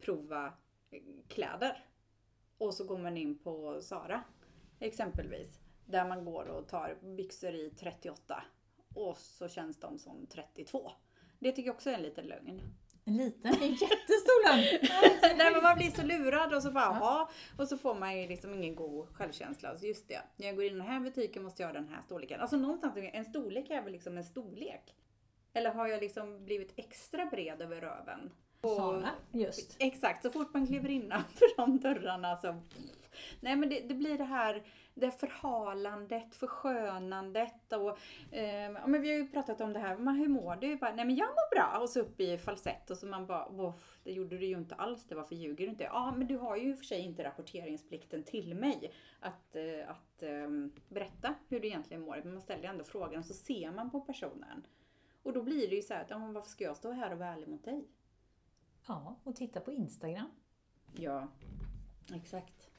prova 0.00 0.52
kläder. 1.28 1.84
Och 2.58 2.74
så 2.74 2.84
går 2.84 2.98
man 2.98 3.16
in 3.16 3.38
på 3.38 3.80
Sara 3.82 4.24
exempelvis. 4.80 5.58
Där 5.86 6.08
man 6.08 6.24
går 6.24 6.44
och 6.44 6.68
tar 6.68 6.98
byxor 7.16 7.54
i 7.54 7.70
38 7.70 8.42
och 8.94 9.16
så 9.16 9.48
känns 9.48 9.80
de 9.80 9.98
som 9.98 10.26
32. 10.26 10.92
Det 11.38 11.52
tycker 11.52 11.68
jag 11.68 11.74
också 11.74 11.90
är 11.90 11.94
en 11.94 12.02
liten 12.02 12.26
lögn. 12.26 12.62
En 13.04 13.16
liten, 13.16 13.54
en 13.62 13.70
jättestor 13.70 14.48
lögn! 14.48 14.88
Nej 15.38 15.52
men 15.52 15.62
man 15.62 15.76
blir 15.76 15.90
så 15.90 16.02
lurad 16.02 16.54
och 16.54 16.62
så 16.62 16.70
bara 16.70 16.84
jaha. 16.84 17.28
Och 17.58 17.68
så 17.68 17.78
får 17.78 17.94
man 17.94 18.20
ju 18.20 18.28
liksom 18.28 18.54
ingen 18.54 18.74
god 18.74 19.08
självkänsla. 19.08 19.76
Så 19.76 19.86
just 19.86 20.08
det, 20.08 20.22
när 20.36 20.46
jag 20.46 20.56
går 20.56 20.64
in 20.64 20.72
i 20.72 20.76
den 20.76 20.86
här 20.86 21.00
butiken 21.00 21.42
måste 21.42 21.62
jag 21.62 21.68
ha 21.68 21.74
den 21.74 21.88
här 21.88 22.02
storleken. 22.02 22.40
Alltså 22.40 22.56
någonstans, 22.56 22.94
en 22.96 23.24
storlek 23.24 23.70
är 23.70 23.82
väl 23.82 23.92
liksom 23.92 24.16
en 24.16 24.24
storlek. 24.24 24.94
Eller 25.52 25.70
har 25.70 25.86
jag 25.86 26.00
liksom 26.00 26.44
blivit 26.44 26.72
extra 26.76 27.26
bred 27.26 27.62
över 27.62 27.80
röven? 27.80 28.32
Och- 28.66 28.76
Sara, 28.76 29.08
just. 29.32 29.76
Exakt, 29.78 30.22
så 30.22 30.30
fort 30.30 30.54
man 30.54 30.66
kliver 30.66 30.88
innanför 30.88 31.56
de 31.56 31.78
dörrarna 31.78 32.36
så 32.36 32.62
Nej 33.40 33.56
men 33.56 33.68
det, 33.68 33.80
det 33.80 33.94
blir 33.94 34.18
det 34.18 34.24
här 34.24 34.62
det 34.94 35.10
förhalandet, 35.10 36.34
förskönandet 36.34 37.72
och 37.72 37.98
eh, 38.34 38.70
ja, 38.72 38.86
men 38.86 39.02
vi 39.02 39.10
har 39.10 39.18
ju 39.18 39.28
pratat 39.28 39.60
om 39.60 39.72
det 39.72 39.78
här, 39.78 39.96
men 39.96 40.14
hur 40.16 40.28
mår 40.28 40.56
du? 40.56 40.76
Bara, 40.76 40.94
Nej 40.94 41.04
men 41.04 41.16
jag 41.16 41.28
mår 41.28 41.54
bra 41.56 41.78
och 41.82 41.90
så 41.90 42.00
upp 42.00 42.20
i 42.20 42.38
falsett 42.38 42.90
och 42.90 42.98
så 42.98 43.06
man 43.06 43.26
bara, 43.26 43.74
det 44.04 44.12
gjorde 44.12 44.38
du 44.38 44.46
ju 44.46 44.56
inte 44.56 44.74
alls, 44.74 45.04
det 45.04 45.14
varför 45.14 45.34
ljuger 45.34 45.64
du 45.64 45.70
inte? 45.70 45.84
Ja 45.84 46.14
men 46.16 46.26
du 46.26 46.36
har 46.36 46.56
ju 46.56 46.70
i 46.70 46.74
och 46.74 46.78
för 46.78 46.84
sig 46.84 47.00
inte 47.00 47.24
rapporteringsplikten 47.24 48.22
till 48.22 48.54
mig 48.54 48.92
att, 49.20 49.56
eh, 49.56 49.90
att 49.90 50.22
eh, 50.22 50.48
berätta 50.88 51.34
hur 51.48 51.60
du 51.60 51.66
egentligen 51.66 52.02
mår, 52.02 52.20
men 52.24 52.32
man 52.32 52.42
ställer 52.42 52.68
ändå 52.68 52.84
frågan 52.84 53.24
så 53.24 53.34
ser 53.34 53.70
man 53.70 53.90
på 53.90 54.00
personen. 54.00 54.66
Och 55.22 55.32
då 55.32 55.42
blir 55.42 55.68
det 55.68 55.76
ju 55.76 55.82
så 55.82 55.94
här 55.94 56.02
att, 56.02 56.10
ja, 56.10 56.18
men 56.18 56.32
varför 56.32 56.50
ska 56.50 56.64
jag 56.64 56.76
stå 56.76 56.92
här 56.92 57.12
och 57.12 57.18
vara 57.18 57.28
ärlig 57.28 57.48
mot 57.48 57.64
dig? 57.64 57.84
Ja, 58.86 59.16
och 59.24 59.36
titta 59.36 59.60
på 59.60 59.72
Instagram. 59.72 60.30
Ja, 60.96 61.28
exakt 62.14 62.70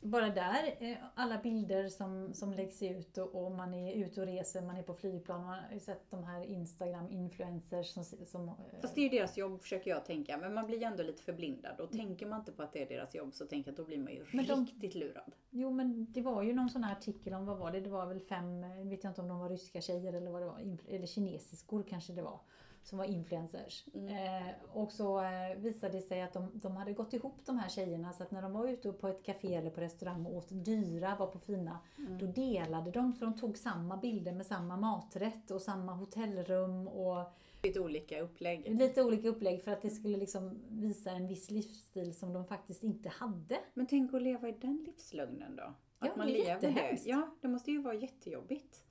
bara 0.00 0.30
där, 0.30 0.76
eh, 0.78 0.96
alla 1.14 1.38
bilder 1.38 1.88
som, 1.88 2.34
som 2.34 2.52
läggs 2.52 2.82
ut 2.82 3.18
och, 3.18 3.44
och, 3.44 3.52
man 3.52 3.74
är 3.74 3.92
ute 3.92 4.20
och 4.20 4.26
reser, 4.26 4.62
man 4.62 4.76
är 4.76 4.82
på 4.82 4.94
flygplan. 4.94 5.44
Man 5.44 5.48
har 5.48 5.72
ju 5.72 5.80
sett 5.80 6.10
de 6.10 6.24
här 6.24 6.44
Instagram-influencers 6.44 7.84
som... 7.84 8.04
som 8.04 8.48
eh, 8.48 8.54
Fast 8.80 8.94
det 8.94 9.00
är 9.00 9.02
ju 9.02 9.18
deras 9.18 9.36
jobb 9.36 9.62
försöker 9.62 9.90
jag 9.90 10.04
tänka. 10.04 10.38
Men 10.38 10.54
man 10.54 10.66
blir 10.66 10.78
ju 10.78 10.84
ändå 10.84 11.02
lite 11.02 11.22
förblindad. 11.22 11.80
Och 11.80 11.94
mm. 11.94 12.06
tänker 12.06 12.26
man 12.26 12.40
inte 12.40 12.52
på 12.52 12.62
att 12.62 12.72
det 12.72 12.82
är 12.82 12.88
deras 12.88 13.14
jobb 13.14 13.34
så 13.34 13.46
tänker 13.46 13.68
jag 13.68 13.72
att 13.72 13.76
då 13.76 13.84
blir 13.84 13.98
man 13.98 14.12
ju 14.12 14.24
men 14.32 14.44
riktigt 14.44 14.92
de, 14.92 14.98
lurad. 14.98 15.32
Jo 15.50 15.70
men 15.70 16.12
det 16.12 16.20
var 16.20 16.42
ju 16.42 16.52
någon 16.52 16.70
sån 16.70 16.84
här 16.84 16.92
artikel 16.92 17.34
om, 17.34 17.46
vad 17.46 17.58
var 17.58 17.72
det? 17.72 17.80
Det 17.80 17.90
var 17.90 18.06
väl 18.06 18.20
fem, 18.20 18.60
vet 18.88 19.04
jag 19.04 19.10
inte 19.10 19.20
om 19.20 19.28
de 19.28 19.38
var 19.38 19.48
ryska 19.48 19.80
tjejer 19.80 20.12
eller 20.12 20.30
vad 20.30 20.42
det 20.42 20.46
var. 20.46 20.78
Eller 20.88 21.06
kinesiskor 21.06 21.84
kanske 21.88 22.12
det 22.12 22.22
var 22.22 22.40
som 22.86 22.98
var 22.98 23.04
influencers. 23.04 23.84
Mm. 23.94 24.08
Eh, 24.08 24.54
och 24.72 24.92
så 24.92 25.20
eh, 25.20 25.56
visade 25.56 25.92
det 25.92 26.02
sig 26.02 26.22
att 26.22 26.32
de, 26.32 26.50
de 26.54 26.76
hade 26.76 26.92
gått 26.92 27.12
ihop 27.12 27.40
de 27.46 27.58
här 27.58 27.68
tjejerna 27.68 28.12
så 28.12 28.22
att 28.22 28.30
när 28.30 28.42
de 28.42 28.52
var 28.52 28.68
ute 28.68 28.92
på 28.92 29.08
ett 29.08 29.22
café 29.22 29.54
eller 29.54 29.70
på 29.70 29.80
restaurang 29.80 30.26
och 30.26 30.36
åt 30.36 30.48
dyra, 30.50 31.16
var 31.18 31.26
på 31.26 31.38
fina, 31.38 31.78
mm. 31.98 32.18
då 32.18 32.26
delade 32.26 32.90
de 32.90 33.12
så 33.12 33.24
de 33.24 33.38
tog 33.38 33.58
samma 33.58 33.96
bilder 33.96 34.32
med 34.32 34.46
samma 34.46 34.76
maträtt 34.76 35.50
och 35.50 35.62
samma 35.62 35.92
hotellrum 35.92 36.88
och 36.88 37.32
Lite 37.62 37.80
olika 37.80 38.20
upplägg. 38.20 38.78
Lite 38.78 39.02
olika 39.02 39.28
upplägg 39.28 39.62
för 39.62 39.70
att 39.70 39.82
det 39.82 39.90
skulle 39.90 40.16
liksom 40.16 40.58
visa 40.68 41.10
en 41.10 41.28
viss 41.28 41.50
livsstil 41.50 42.14
som 42.14 42.32
de 42.32 42.44
faktiskt 42.44 42.82
inte 42.82 43.08
hade. 43.08 43.58
Men 43.74 43.86
tänk 43.86 44.14
att 44.14 44.22
leva 44.22 44.48
i 44.48 44.52
den 44.52 44.84
livslögnen 44.86 45.56
då? 45.56 45.62
Att 45.62 46.08
ja, 46.08 46.12
man 46.16 46.26
det 46.26 46.48
är 46.48 46.60
lever 46.60 46.74
det. 46.74 47.00
Ja, 47.04 47.30
det 47.40 47.48
måste 47.48 47.70
ju 47.70 47.82
vara 47.82 47.94
jättejobbigt 47.94 48.85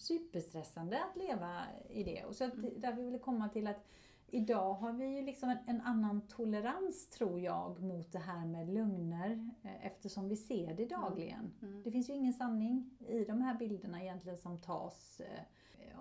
superstressande 0.00 1.04
att 1.04 1.16
leva 1.16 1.62
i 1.88 2.02
det. 2.02 2.24
Och 2.24 2.34
så 2.34 2.44
att, 2.44 2.54
mm. 2.54 2.80
där 2.80 2.92
vi 2.92 3.10
vill 3.10 3.20
komma 3.20 3.48
till 3.48 3.66
att 3.66 3.86
idag 4.26 4.74
har 4.74 4.92
vi 4.92 5.06
ju 5.06 5.22
liksom 5.22 5.48
en, 5.50 5.58
en, 5.66 5.80
annan 5.80 6.20
tolerans, 6.20 7.10
tror 7.10 7.40
jag, 7.40 7.82
mot 7.82 8.12
det 8.12 8.18
här 8.18 8.46
med 8.46 8.68
lögner 8.68 9.50
eh, 9.62 9.86
eftersom 9.86 10.28
vi 10.28 10.36
ser 10.36 10.74
det 10.74 10.92
mm. 10.92 11.00
dagligen. 11.00 11.52
Mm. 11.62 11.82
Det 11.82 11.90
finns 11.90 12.10
ju 12.10 12.14
ingen 12.14 12.32
sanning 12.32 12.90
i 13.08 13.24
de 13.24 13.42
här 13.42 13.54
bilderna 13.54 14.02
egentligen 14.02 14.38
som 14.38 14.60
tas 14.60 15.20
eh, 15.20 15.44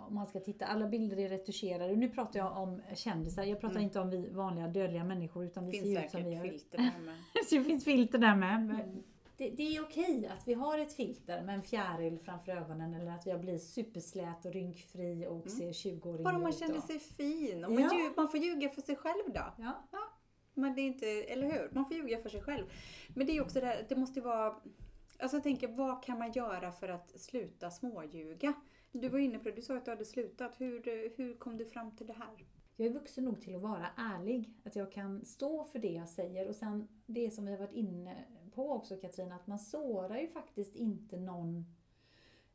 om 0.08 0.16
man 0.16 0.26
ska 0.26 0.40
titta, 0.40 0.66
alla 0.66 0.88
bilder 0.88 1.20
är 1.20 1.30
retuscherade. 1.30 1.96
Nu 1.96 2.10
pratar 2.10 2.40
jag 2.40 2.58
om 2.58 2.82
kändisar, 2.96 3.44
jag 3.44 3.60
pratar 3.60 3.76
mm. 3.76 3.84
inte 3.84 4.00
om 4.00 4.10
vi 4.10 4.30
vanliga 4.30 4.68
dödliga 4.68 5.04
människor 5.04 5.46
utan 5.46 5.66
vi 5.66 5.72
ser 5.72 6.06
ut 6.06 6.12
som 6.12 6.24
vi 6.24 6.30
gör. 6.30 6.44
Det 6.44 6.50
finns 6.50 6.62
säkert 6.62 6.72
filter 6.72 6.78
där 6.78 7.06
med. 7.06 7.16
det 7.50 7.64
finns 7.64 7.86
filter 7.86 8.20
där 8.20 8.36
med. 8.36 9.04
Det, 9.40 9.50
det, 9.50 9.76
är 9.76 9.82
okej 9.82 10.28
att 10.28 10.48
vi 10.48 10.54
har 10.54 10.78
ett 10.78 10.94
filter 10.94 11.42
med 11.44 11.56
en 11.56 11.62
fjäril 11.62 12.20
framför 12.20 12.52
ögonen 12.52 12.94
eller 12.94 13.12
att 13.12 13.26
jag 13.26 13.42
blir 13.42 13.58
superslät 13.58 14.46
och 14.46 14.54
rynkfri 14.54 15.28
och 15.28 15.36
mm. 15.36 15.50
ser 15.50 15.74
20 15.74 16.10
år 16.10 16.16
ut. 16.20 16.24
Bara 16.24 16.40
man 16.40 16.52
känner 16.54 16.80
sig 16.80 17.00
fin. 17.00 17.66
Och 17.66 17.72
man, 17.72 17.84
ja. 17.84 18.00
ljug, 18.00 18.12
man 18.18 18.30
får 18.30 18.40
ljuga 18.40 18.70
för 18.70 18.82
sig 18.82 18.96
själv 18.96 19.24
då. 19.34 19.54
Ja. 19.58 19.88
ja. 19.92 20.00
Men 20.54 20.76
det 20.76 20.82
är 20.82 20.88
inte, 20.88 21.08
eller 21.08 21.52
hur? 21.52 21.70
Man 21.74 21.86
får 21.86 21.98
ljuga 21.98 22.22
för 22.22 22.30
sig 22.30 22.42
själv. 22.42 22.66
Men 23.16 23.28
det 23.28 23.38
är 23.38 23.42
också 23.42 23.60
det 23.60 23.66
här, 23.66 23.86
det 23.90 23.96
måste 23.96 24.22
vara... 24.22 24.56
Alltså 25.20 25.38
jag 25.38 25.44
tänker, 25.44 25.68
vad 25.68 26.04
kan 26.04 26.20
man 26.20 26.32
göra 26.32 26.72
för 26.72 26.90
att 26.90 27.20
sluta 27.20 27.72
småljuga? 27.72 28.54
Du 28.92 29.10
var 29.10 29.20
inne 29.20 29.40
på 29.40 29.44
det, 29.44 29.56
du 29.56 29.62
sa 29.62 29.78
att 29.78 29.86
du 29.86 29.92
hade 29.92 30.06
slutat. 30.06 30.62
Hur, 30.62 30.84
hur 31.18 31.38
kom 31.38 31.58
du 31.58 31.66
fram 31.66 31.96
till 31.96 32.08
det 32.08 32.14
här? 32.14 32.46
Jag 32.76 32.88
är 32.88 32.94
vuxen 32.94 33.26
nog 33.26 33.42
till 33.42 33.56
att 33.56 33.62
vara 33.62 33.88
ärlig. 33.98 34.50
Att 34.66 34.76
jag 34.76 34.92
kan 34.92 35.26
stå 35.26 35.64
för 35.64 35.80
det 35.80 35.92
jag 35.92 36.10
säger 36.10 36.48
och 36.48 36.56
sen 36.56 36.88
det 37.06 37.32
som 37.32 37.46
vi 37.46 37.52
har 37.52 37.60
varit 37.60 37.74
inne 37.74 38.26
på 38.52 38.72
också 38.72 38.98
Katrin, 38.98 39.32
att 39.32 39.48
man 39.48 39.60
sårar 39.60 40.18
ju 40.18 40.28
faktiskt 40.28 40.76
inte 40.76 41.20
någon 41.20 41.66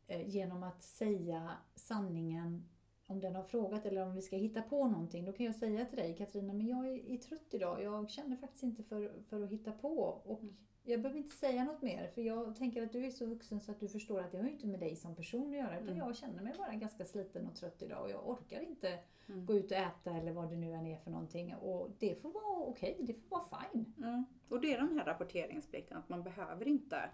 eh, 0.06 0.28
genom 0.28 0.62
att 0.62 0.82
säga 0.82 1.50
sanningen 1.74 2.68
om 3.06 3.20
den 3.20 3.34
har 3.34 3.42
frågat 3.42 3.86
eller 3.86 4.02
om 4.02 4.14
vi 4.14 4.22
ska 4.22 4.36
hitta 4.36 4.62
på 4.62 4.88
någonting. 4.88 5.24
Då 5.24 5.32
kan 5.32 5.46
jag 5.46 5.54
säga 5.54 5.84
till 5.84 5.98
dig 5.98 6.16
Katrina, 6.16 6.52
men 6.52 6.66
jag 6.66 6.86
är, 6.86 7.10
är 7.10 7.16
trött 7.16 7.54
idag. 7.54 7.82
Jag 7.82 8.10
känner 8.10 8.36
faktiskt 8.36 8.62
inte 8.62 8.82
för, 8.82 9.22
för 9.28 9.42
att 9.42 9.50
hitta 9.50 9.72
på. 9.72 9.98
Och 10.24 10.42
mm. 10.42 10.56
Jag 10.86 11.02
behöver 11.02 11.20
inte 11.20 11.36
säga 11.36 11.64
något 11.64 11.82
mer 11.82 12.08
för 12.08 12.22
jag 12.22 12.56
tänker 12.56 12.82
att 12.82 12.92
du 12.92 13.06
är 13.06 13.10
så 13.10 13.26
vuxen 13.26 13.60
så 13.60 13.72
att 13.72 13.80
du 13.80 13.88
förstår 13.88 14.20
att 14.20 14.32
det 14.32 14.38
har 14.38 14.48
inte 14.48 14.66
med 14.66 14.80
dig 14.80 14.96
som 14.96 15.14
person 15.14 15.50
att 15.50 15.56
göra. 15.56 15.76
Utan 15.76 15.88
mm. 15.88 15.98
jag 15.98 16.16
känner 16.16 16.42
mig 16.42 16.54
bara 16.58 16.74
ganska 16.74 17.04
sliten 17.04 17.46
och 17.46 17.56
trött 17.56 17.82
idag 17.82 18.02
och 18.02 18.10
jag 18.10 18.28
orkar 18.28 18.60
inte 18.60 18.98
mm. 19.26 19.46
gå 19.46 19.54
ut 19.54 19.70
och 19.70 19.76
äta 19.76 20.10
eller 20.10 20.32
vad 20.32 20.50
det 20.50 20.56
nu 20.56 20.72
än 20.72 20.86
är 20.86 20.96
för 20.96 21.10
någonting. 21.10 21.54
Och 21.54 21.90
det 21.98 22.22
får 22.22 22.30
vara 22.30 22.68
okej, 22.68 22.92
okay, 22.92 23.06
det 23.06 23.14
får 23.14 23.36
vara 23.36 23.62
fine. 23.70 23.94
Mm. 23.98 24.24
Och 24.50 24.60
det 24.60 24.74
är 24.74 24.78
den 24.78 24.98
här 24.98 25.04
rapporteringsplikten, 25.04 25.98
att 25.98 26.08
man 26.08 26.22
behöver 26.22 26.68
inte 26.68 27.10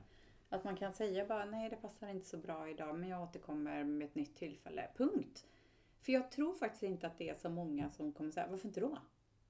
att 0.49 0.65
man 0.65 0.77
kan 0.77 0.93
säga 0.93 1.27
bara 1.27 1.45
nej 1.45 1.71
det 1.71 1.77
passar 1.77 2.09
inte 2.09 2.27
så 2.27 2.37
bra 2.37 2.69
idag 2.69 2.99
men 2.99 3.09
jag 3.09 3.23
återkommer 3.23 3.85
med 3.85 4.07
ett 4.07 4.15
nytt 4.15 4.37
tillfälle. 4.37 4.89
Punkt. 4.97 5.47
För 6.01 6.13
jag 6.13 6.31
tror 6.31 6.55
faktiskt 6.55 6.83
inte 6.83 7.07
att 7.07 7.19
det 7.19 7.29
är 7.29 7.35
så 7.35 7.49
många 7.49 7.91
som 7.91 8.13
kommer 8.13 8.31
säga 8.31 8.47
varför 8.51 8.69
inte 8.69 8.81
då? 8.81 8.99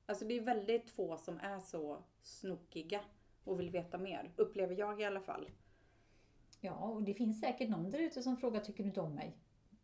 Alltså 0.07 0.25
det 0.25 0.35
är 0.35 0.41
väldigt 0.41 0.91
få 0.91 1.17
som 1.17 1.39
är 1.39 1.61
så 1.61 2.03
snokiga 2.23 3.01
och 3.45 3.61
vill 3.61 3.71
veta 3.71 3.99
mer. 3.99 4.33
Upplever 4.37 4.75
jag 4.79 5.01
i 5.01 5.05
alla 5.05 5.21
fall. 5.21 5.51
Ja, 6.61 6.75
och 6.75 7.03
det 7.03 7.15
finns 7.15 7.41
säkert 7.41 7.69
någon 7.69 7.91
där 7.91 7.99
ute 7.99 8.23
som 8.23 8.37
frågar 8.37 8.61
tycker 8.61 8.83
du 8.83 8.89
inte 8.89 9.01
om 9.01 9.15
mig? 9.15 9.37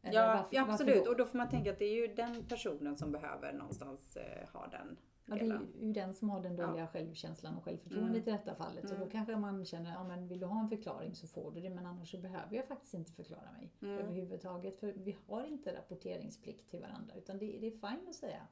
Eller 0.02 0.20
ja, 0.20 0.26
varför, 0.26 0.56
ja, 0.56 0.72
absolut. 0.72 1.04
Då? 1.04 1.10
Och 1.10 1.16
då 1.16 1.26
får 1.26 1.38
man 1.38 1.48
tänka 1.48 1.72
att 1.72 1.78
det 1.78 1.84
är 1.84 1.94
ju 1.94 2.14
den 2.14 2.44
personen 2.48 2.96
som 2.96 3.12
behöver 3.12 3.52
någonstans 3.52 4.16
eh, 4.16 4.48
ha 4.52 4.66
den 4.66 4.96
Ja, 5.28 5.34
det 5.34 5.40
är 5.40 5.46
ju 5.46 5.92
den 5.92 6.14
som 6.14 6.30
har 6.30 6.40
den 6.40 6.56
dåliga 6.56 6.82
ja. 6.82 6.86
självkänslan 6.86 7.56
och 7.56 7.64
självförtroendet 7.64 8.26
mm. 8.26 8.28
i 8.28 8.38
detta 8.38 8.54
fallet. 8.54 8.84
Mm. 8.84 8.96
Så 8.96 9.04
då 9.04 9.10
kanske 9.10 9.36
man 9.36 9.64
känner, 9.64 9.92
ja 9.92 10.04
men 10.04 10.28
vill 10.28 10.40
du 10.40 10.46
ha 10.46 10.60
en 10.60 10.68
förklaring 10.68 11.14
så 11.14 11.26
får 11.26 11.50
du 11.50 11.60
det 11.60 11.70
men 11.70 11.86
annars 11.86 12.10
så 12.10 12.18
behöver 12.18 12.56
jag 12.56 12.66
faktiskt 12.66 12.94
inte 12.94 13.12
förklara 13.12 13.52
mig 13.52 13.72
mm. 13.82 13.98
överhuvudtaget. 13.98 14.80
För 14.80 14.92
vi 14.92 15.16
har 15.26 15.44
inte 15.44 15.76
rapporteringsplikt 15.76 16.70
till 16.70 16.80
varandra 16.80 17.14
utan 17.14 17.38
det, 17.38 17.58
det 17.60 17.66
är 17.66 17.70
fint 17.70 18.08
att 18.08 18.14
säga 18.14 18.46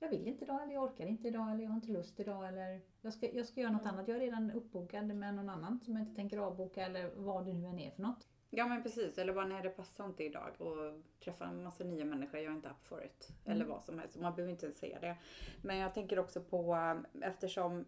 jag 0.00 0.08
vill 0.08 0.26
inte 0.26 0.44
idag, 0.44 0.62
eller 0.62 0.72
jag 0.72 0.82
orkar 0.82 1.06
inte 1.06 1.28
idag, 1.28 1.50
eller 1.50 1.62
jag 1.62 1.70
har 1.70 1.76
inte 1.76 1.92
lust 1.92 2.20
idag, 2.20 2.48
eller 2.48 2.80
jag 3.00 3.12
ska, 3.12 3.30
jag 3.30 3.46
ska 3.46 3.60
göra 3.60 3.72
något 3.72 3.82
mm. 3.82 3.94
annat. 3.94 4.08
Jag 4.08 4.16
är 4.16 4.20
redan 4.20 4.50
uppbokad 4.50 5.06
med 5.06 5.34
någon 5.34 5.48
annan 5.48 5.80
som 5.80 5.96
jag 5.96 6.02
inte 6.02 6.14
tänker 6.14 6.38
avboka, 6.38 6.86
eller 6.86 7.10
vad 7.16 7.46
det 7.46 7.52
nu 7.52 7.66
än 7.66 7.78
är 7.78 7.90
för 7.90 8.02
något. 8.02 8.26
Ja 8.50 8.66
men 8.66 8.82
precis, 8.82 9.18
eller 9.18 9.32
bara 9.32 9.46
nej 9.46 9.62
det 9.62 9.70
passar 9.70 10.06
inte 10.06 10.24
idag 10.24 10.60
och 10.60 11.02
träffa 11.24 11.44
en 11.44 11.62
massa 11.62 11.84
nya 11.84 12.04
människor, 12.04 12.40
jag 12.40 12.52
är 12.52 12.56
inte 12.56 12.68
up 12.68 12.86
for 12.86 13.04
it. 13.04 13.28
Mm. 13.44 13.56
Eller 13.56 13.64
vad 13.64 13.84
som 13.84 13.98
helst, 13.98 14.16
man 14.16 14.34
behöver 14.34 14.52
inte 14.52 14.72
säga 14.72 15.00
det. 15.00 15.16
Men 15.62 15.76
jag 15.76 15.94
tänker 15.94 16.18
också 16.18 16.40
på, 16.40 16.76
eftersom 17.22 17.84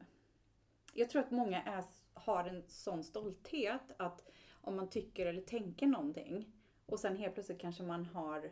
jag 0.94 1.10
tror 1.10 1.22
att 1.22 1.30
många 1.30 1.62
är, 1.62 1.84
har 2.14 2.44
en 2.44 2.62
sån 2.68 3.04
stolthet 3.04 3.92
att 3.96 4.28
om 4.60 4.76
man 4.76 4.90
tycker 4.90 5.26
eller 5.26 5.42
tänker 5.42 5.86
någonting 5.86 6.52
och 6.86 7.00
sen 7.00 7.16
helt 7.16 7.34
plötsligt 7.34 7.60
kanske 7.60 7.82
man 7.82 8.04
har 8.06 8.50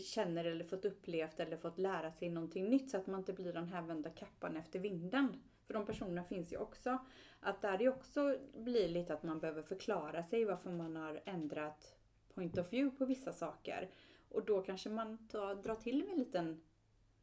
känner 0.00 0.44
eller 0.44 0.64
fått 0.64 0.84
upplevt 0.84 1.40
eller 1.40 1.56
fått 1.56 1.78
lära 1.78 2.12
sig 2.12 2.30
någonting 2.30 2.70
nytt 2.70 2.90
så 2.90 2.96
att 2.96 3.06
man 3.06 3.20
inte 3.20 3.32
blir 3.32 3.52
den 3.52 3.68
här 3.68 3.82
vända 3.82 4.10
kappan 4.10 4.56
efter 4.56 4.78
vinden. 4.78 5.42
För 5.66 5.74
de 5.74 5.86
personerna 5.86 6.24
finns 6.24 6.52
ju 6.52 6.56
också. 6.56 6.98
Att 7.40 7.62
där 7.62 7.78
det 7.78 7.88
också 7.88 8.38
blir 8.54 8.88
lite 8.88 9.14
att 9.14 9.22
man 9.22 9.40
behöver 9.40 9.62
förklara 9.62 10.22
sig 10.22 10.44
varför 10.44 10.70
man 10.70 10.96
har 10.96 11.22
ändrat 11.24 11.98
point 12.34 12.58
of 12.58 12.72
view 12.72 12.98
på 12.98 13.04
vissa 13.04 13.32
saker. 13.32 13.90
Och 14.28 14.44
då 14.44 14.62
kanske 14.62 14.88
man 14.88 15.28
tar, 15.28 15.54
drar 15.54 15.74
till 15.74 16.04
med 16.04 16.12
en 16.12 16.18
liten 16.18 16.60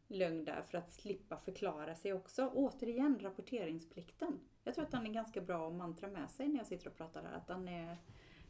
lögn 0.07 0.45
där 0.45 0.61
för 0.61 0.77
att 0.77 0.91
slippa 0.91 1.37
förklara 1.37 1.95
sig 1.95 2.13
också. 2.13 2.51
Återigen, 2.53 3.19
rapporteringsplikten. 3.21 4.39
Jag 4.63 4.75
tror 4.75 4.85
att 4.85 4.91
den 4.91 5.07
är 5.07 5.13
ganska 5.13 5.41
bra 5.41 5.67
att 5.67 5.73
mantra 5.73 6.07
med 6.07 6.29
sig 6.29 6.47
när 6.47 6.57
jag 6.57 6.67
sitter 6.67 6.87
och 6.87 6.97
pratar 6.97 7.23
här. 7.23 7.37
Att 7.37 7.47
den 7.47 7.67
är, 7.67 7.97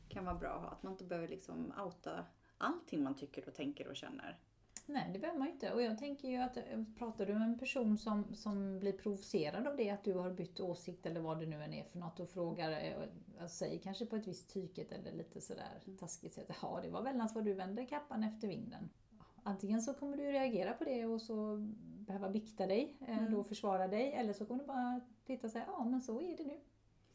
kan 0.09 0.25
vara 0.25 0.35
bra 0.35 0.49
att 0.49 0.61
ha. 0.61 0.69
Att 0.69 0.83
man 0.83 0.93
inte 0.93 1.03
behöver 1.03 1.27
liksom 1.27 1.73
outa 1.85 2.25
allting 2.63 3.03
man 3.03 3.15
tycker 3.15 3.47
och 3.47 3.53
tänker 3.53 3.87
och 3.87 3.95
känner. 3.95 4.39
Nej, 4.85 5.09
det 5.13 5.19
behöver 5.19 5.39
man 5.39 5.47
inte. 5.47 5.73
Och 5.73 5.81
jag 5.81 5.97
tänker 5.97 6.29
ju 6.29 6.37
att 6.37 6.57
eh, 6.57 6.63
pratar 6.97 7.25
du 7.25 7.33
med 7.33 7.43
en 7.43 7.59
person 7.59 7.97
som, 7.97 8.35
som 8.35 8.79
blir 8.79 8.91
provocerad 8.91 9.67
av 9.67 9.75
det, 9.77 9.89
att 9.89 10.03
du 10.03 10.13
har 10.13 10.31
bytt 10.31 10.59
åsikt 10.59 11.05
eller 11.05 11.21
vad 11.21 11.39
det 11.39 11.45
nu 11.45 11.63
än 11.63 11.73
är 11.73 11.83
för 11.83 11.99
något 11.99 12.19
och 12.19 12.29
frågar, 12.29 12.71
eh, 12.71 13.47
säger 13.47 13.79
kanske 13.79 14.05
på 14.05 14.15
ett 14.15 14.27
visst 14.27 14.53
tyket 14.53 14.91
eller 14.91 15.11
lite 15.11 15.41
sådär 15.41 15.81
mm. 15.85 15.97
taskigt 15.97 16.33
sätt, 16.33 16.51
ja 16.61 16.79
det 16.83 16.89
var 16.89 17.01
väldans 17.01 17.35
vad 17.35 17.45
du 17.45 17.53
vände 17.53 17.85
kappan 17.85 18.23
efter 18.23 18.47
vinden. 18.47 18.89
Antingen 19.43 19.81
så 19.81 19.93
kommer 19.93 20.17
du 20.17 20.23
reagera 20.23 20.73
på 20.73 20.83
det 20.83 21.05
och 21.05 21.21
så 21.21 21.57
behöva 22.05 22.29
bikta 22.29 22.67
dig, 22.67 22.97
eh, 23.01 23.17
mm. 23.17 23.31
då 23.31 23.43
försvara 23.43 23.87
dig, 23.87 24.13
eller 24.13 24.33
så 24.33 24.45
kommer 24.45 24.63
du 24.63 24.67
bara 24.67 25.01
titta 25.25 25.47
och 25.47 25.51
säga, 25.51 25.65
ja 25.67 25.83
men 25.85 26.01
så 26.01 26.21
är 26.21 26.37
det 26.37 26.43
nu. 26.43 26.59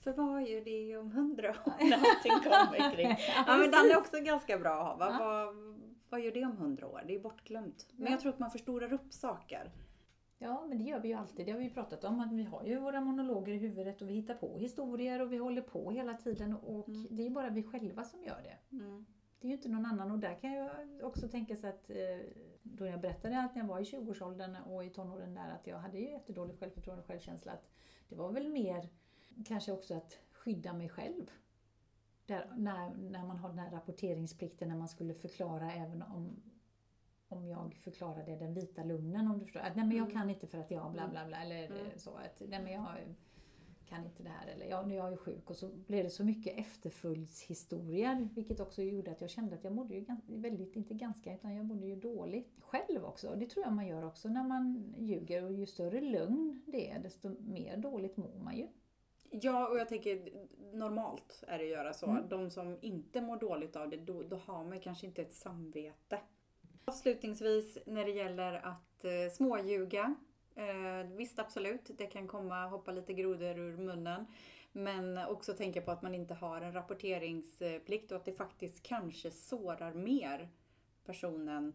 För 0.00 0.12
vad 0.12 0.42
gör 0.48 0.64
det 0.64 0.96
om 0.96 1.10
hundra 1.12 1.50
år 1.50 1.88
när 1.88 1.96
allting 1.96 2.50
kommer 2.50 2.94
kring? 2.94 3.08
ja, 3.46 3.56
men 3.56 3.70
den 3.70 3.90
är 3.90 3.98
också 3.98 4.16
ganska 4.20 4.58
bra 4.58 4.80
att 4.80 4.86
ha. 4.86 4.96
Va? 4.96 5.16
Ja. 5.20 5.24
Vad, 5.24 5.54
vad 6.08 6.20
gör 6.20 6.32
det 6.32 6.44
om 6.44 6.56
hundra 6.56 6.86
år? 6.86 7.02
Det 7.06 7.14
är 7.14 7.20
bortglömt. 7.20 7.86
Men 7.92 8.12
jag 8.12 8.20
tror 8.20 8.32
att 8.32 8.38
man 8.38 8.50
förstorar 8.50 8.92
upp 8.92 9.12
saker. 9.12 9.70
Ja, 10.38 10.66
men 10.68 10.78
det 10.78 10.84
gör 10.84 11.00
vi 11.00 11.08
ju 11.08 11.14
alltid. 11.14 11.46
Det 11.46 11.52
har 11.52 11.58
vi 11.58 11.64
ju 11.64 11.70
pratat 11.70 12.04
om. 12.04 12.20
Att 12.20 12.32
vi 12.32 12.42
har 12.44 12.64
ju 12.64 12.78
våra 12.80 13.00
monologer 13.00 13.52
i 13.52 13.56
huvudet 13.58 14.02
och 14.02 14.08
vi 14.08 14.14
hittar 14.14 14.34
på 14.34 14.58
historier 14.58 15.20
och 15.20 15.32
vi 15.32 15.36
håller 15.36 15.62
på 15.62 15.90
hela 15.90 16.14
tiden. 16.14 16.54
Och 16.54 16.88
Mm. 16.88 17.06
det 17.10 17.22
är 17.22 17.24
ju 17.24 17.30
bara 17.34 17.50
vi 17.50 17.62
själva 17.62 18.04
som 18.04 18.24
gör 18.24 18.40
det. 18.42 18.76
Mm. 18.76 19.06
Det 19.40 19.46
är 19.46 19.48
ju 19.48 19.56
inte 19.56 19.68
någon 19.68 19.86
annan. 19.86 20.10
Och 20.10 20.18
där 20.18 20.34
kan 20.34 20.52
jag 20.52 20.70
också 21.02 21.28
tänka 21.28 21.56
sig 21.56 21.70
att 21.70 21.90
eh, 21.90 21.96
då 22.62 22.86
jag 22.86 23.00
berättade 23.00 23.40
att 23.40 23.54
när 23.54 23.62
jag 23.62 23.68
var 23.68 23.80
i 23.80 23.82
20-årsåldern 23.82 24.56
och 24.56 24.84
i 24.84 24.90
tonåren 24.90 25.34
där 25.34 25.50
att 25.50 25.66
jag 25.66 25.78
hade 25.78 25.98
ju 25.98 26.10
jättedåligt 26.10 26.60
självförtroende 26.60 27.02
och 27.02 27.06
självkänsla. 27.08 27.52
Att 27.52 27.68
det 28.08 28.16
var 28.16 28.32
väl 28.32 28.48
mer 28.48 28.88
kanske 29.46 29.72
också 29.72 29.94
att 29.94 30.18
skydda 30.32 30.72
mig 30.72 30.88
själv. 30.88 31.30
Där, 32.26 32.52
när, 32.56 32.94
när 32.94 33.26
man 33.26 33.36
har 33.36 33.48
den 33.48 33.58
här 33.58 33.70
rapporteringsplikten 33.70 34.68
när 34.68 34.76
man 34.76 34.88
skulle 34.88 35.14
förklara 35.14 35.72
även 35.72 36.02
om 36.02 36.42
om 37.30 37.46
jag 37.46 37.74
förklarade 37.74 38.36
den 38.36 38.54
vita 38.54 38.84
lögnen 38.84 39.26
om 39.30 39.38
du 39.38 39.44
förstår. 39.44 39.60
Att 39.60 39.76
nej 39.76 39.84
men 39.86 39.96
jag 39.96 40.04
Mm. 40.06 40.12
kan 40.20 40.30
inte 40.30 40.46
för 40.46 40.58
att 40.58 40.70
jag 40.70 40.92
bla 40.92 41.08
bla 41.08 41.26
bla 41.26 41.42
eller 41.42 41.64
Mm. 41.66 41.98
så. 41.98 42.10
Att 42.10 42.42
nej 42.48 42.62
men 42.62 42.72
jag 42.72 42.86
kan 43.88 44.04
inte 44.04 44.22
det 44.22 44.28
här 44.28 44.46
eller 44.46 44.66
ja, 44.66 44.82
nu 44.82 44.94
är 44.94 44.98
jag 44.98 45.10
ju 45.10 45.16
sjuk 45.16 45.50
och 45.50 45.56
så 45.56 45.68
blev 45.68 46.04
det 46.04 46.10
så 46.10 46.24
mycket 46.24 46.58
efterföljdshistorier 46.58 48.28
vilket 48.34 48.60
också 48.60 48.82
gjorde 48.82 49.10
att 49.10 49.20
jag 49.20 49.30
kände 49.30 49.54
att 49.54 49.64
jag 49.64 49.72
mådde 49.72 49.94
ju 49.94 50.04
väldigt, 50.26 50.76
inte 50.76 50.94
ganska, 50.94 51.34
utan 51.34 51.54
jag 51.54 51.66
mådde 51.66 51.86
ju 51.86 51.96
dåligt 51.96 52.56
själv 52.60 53.04
också. 53.04 53.28
Och 53.28 53.38
det 53.38 53.46
tror 53.46 53.64
jag 53.64 53.72
man 53.72 53.86
gör 53.86 54.04
också 54.04 54.28
när 54.28 54.44
man 54.44 54.94
ljuger 54.98 55.44
och 55.44 55.52
ju 55.52 55.66
större 55.66 56.00
lögn 56.00 56.62
det 56.66 56.90
är 56.90 56.98
desto 57.00 57.36
mer 57.40 57.76
dåligt 57.76 58.16
mår 58.16 58.38
man 58.38 58.56
ju. 58.56 58.68
Ja, 59.30 59.68
och 59.68 59.78
jag 59.78 59.88
tänker 59.88 60.28
normalt 60.72 61.44
är 61.46 61.58
det 61.58 61.64
att 61.64 61.70
göra 61.70 61.92
så. 61.92 62.06
Mm. 62.06 62.28
De 62.28 62.50
som 62.50 62.78
inte 62.80 63.20
mår 63.20 63.36
dåligt 63.36 63.76
av 63.76 63.90
det, 63.90 63.96
då, 63.96 64.22
då 64.22 64.36
har 64.36 64.64
man 64.64 64.80
kanske 64.80 65.06
inte 65.06 65.22
ett 65.22 65.34
samvete. 65.34 66.20
Avslutningsvis 66.84 67.78
när 67.86 68.04
det 68.04 68.10
gäller 68.10 68.52
att 68.52 69.04
eh, 69.04 69.32
småljuga. 69.32 70.14
Eh, 70.54 71.06
visst 71.16 71.38
absolut, 71.38 71.90
det 71.98 72.06
kan 72.06 72.28
komma 72.28 72.66
hoppa 72.66 72.92
lite 72.92 73.12
grodor 73.12 73.58
ur 73.58 73.76
munnen. 73.76 74.26
Men 74.72 75.18
också 75.18 75.54
tänka 75.54 75.80
på 75.80 75.90
att 75.90 76.02
man 76.02 76.14
inte 76.14 76.34
har 76.34 76.60
en 76.60 76.72
rapporteringsplikt 76.72 78.12
och 78.12 78.16
att 78.16 78.24
det 78.24 78.32
faktiskt 78.32 78.82
kanske 78.82 79.30
sårar 79.30 79.94
mer 79.94 80.48
personen 81.04 81.74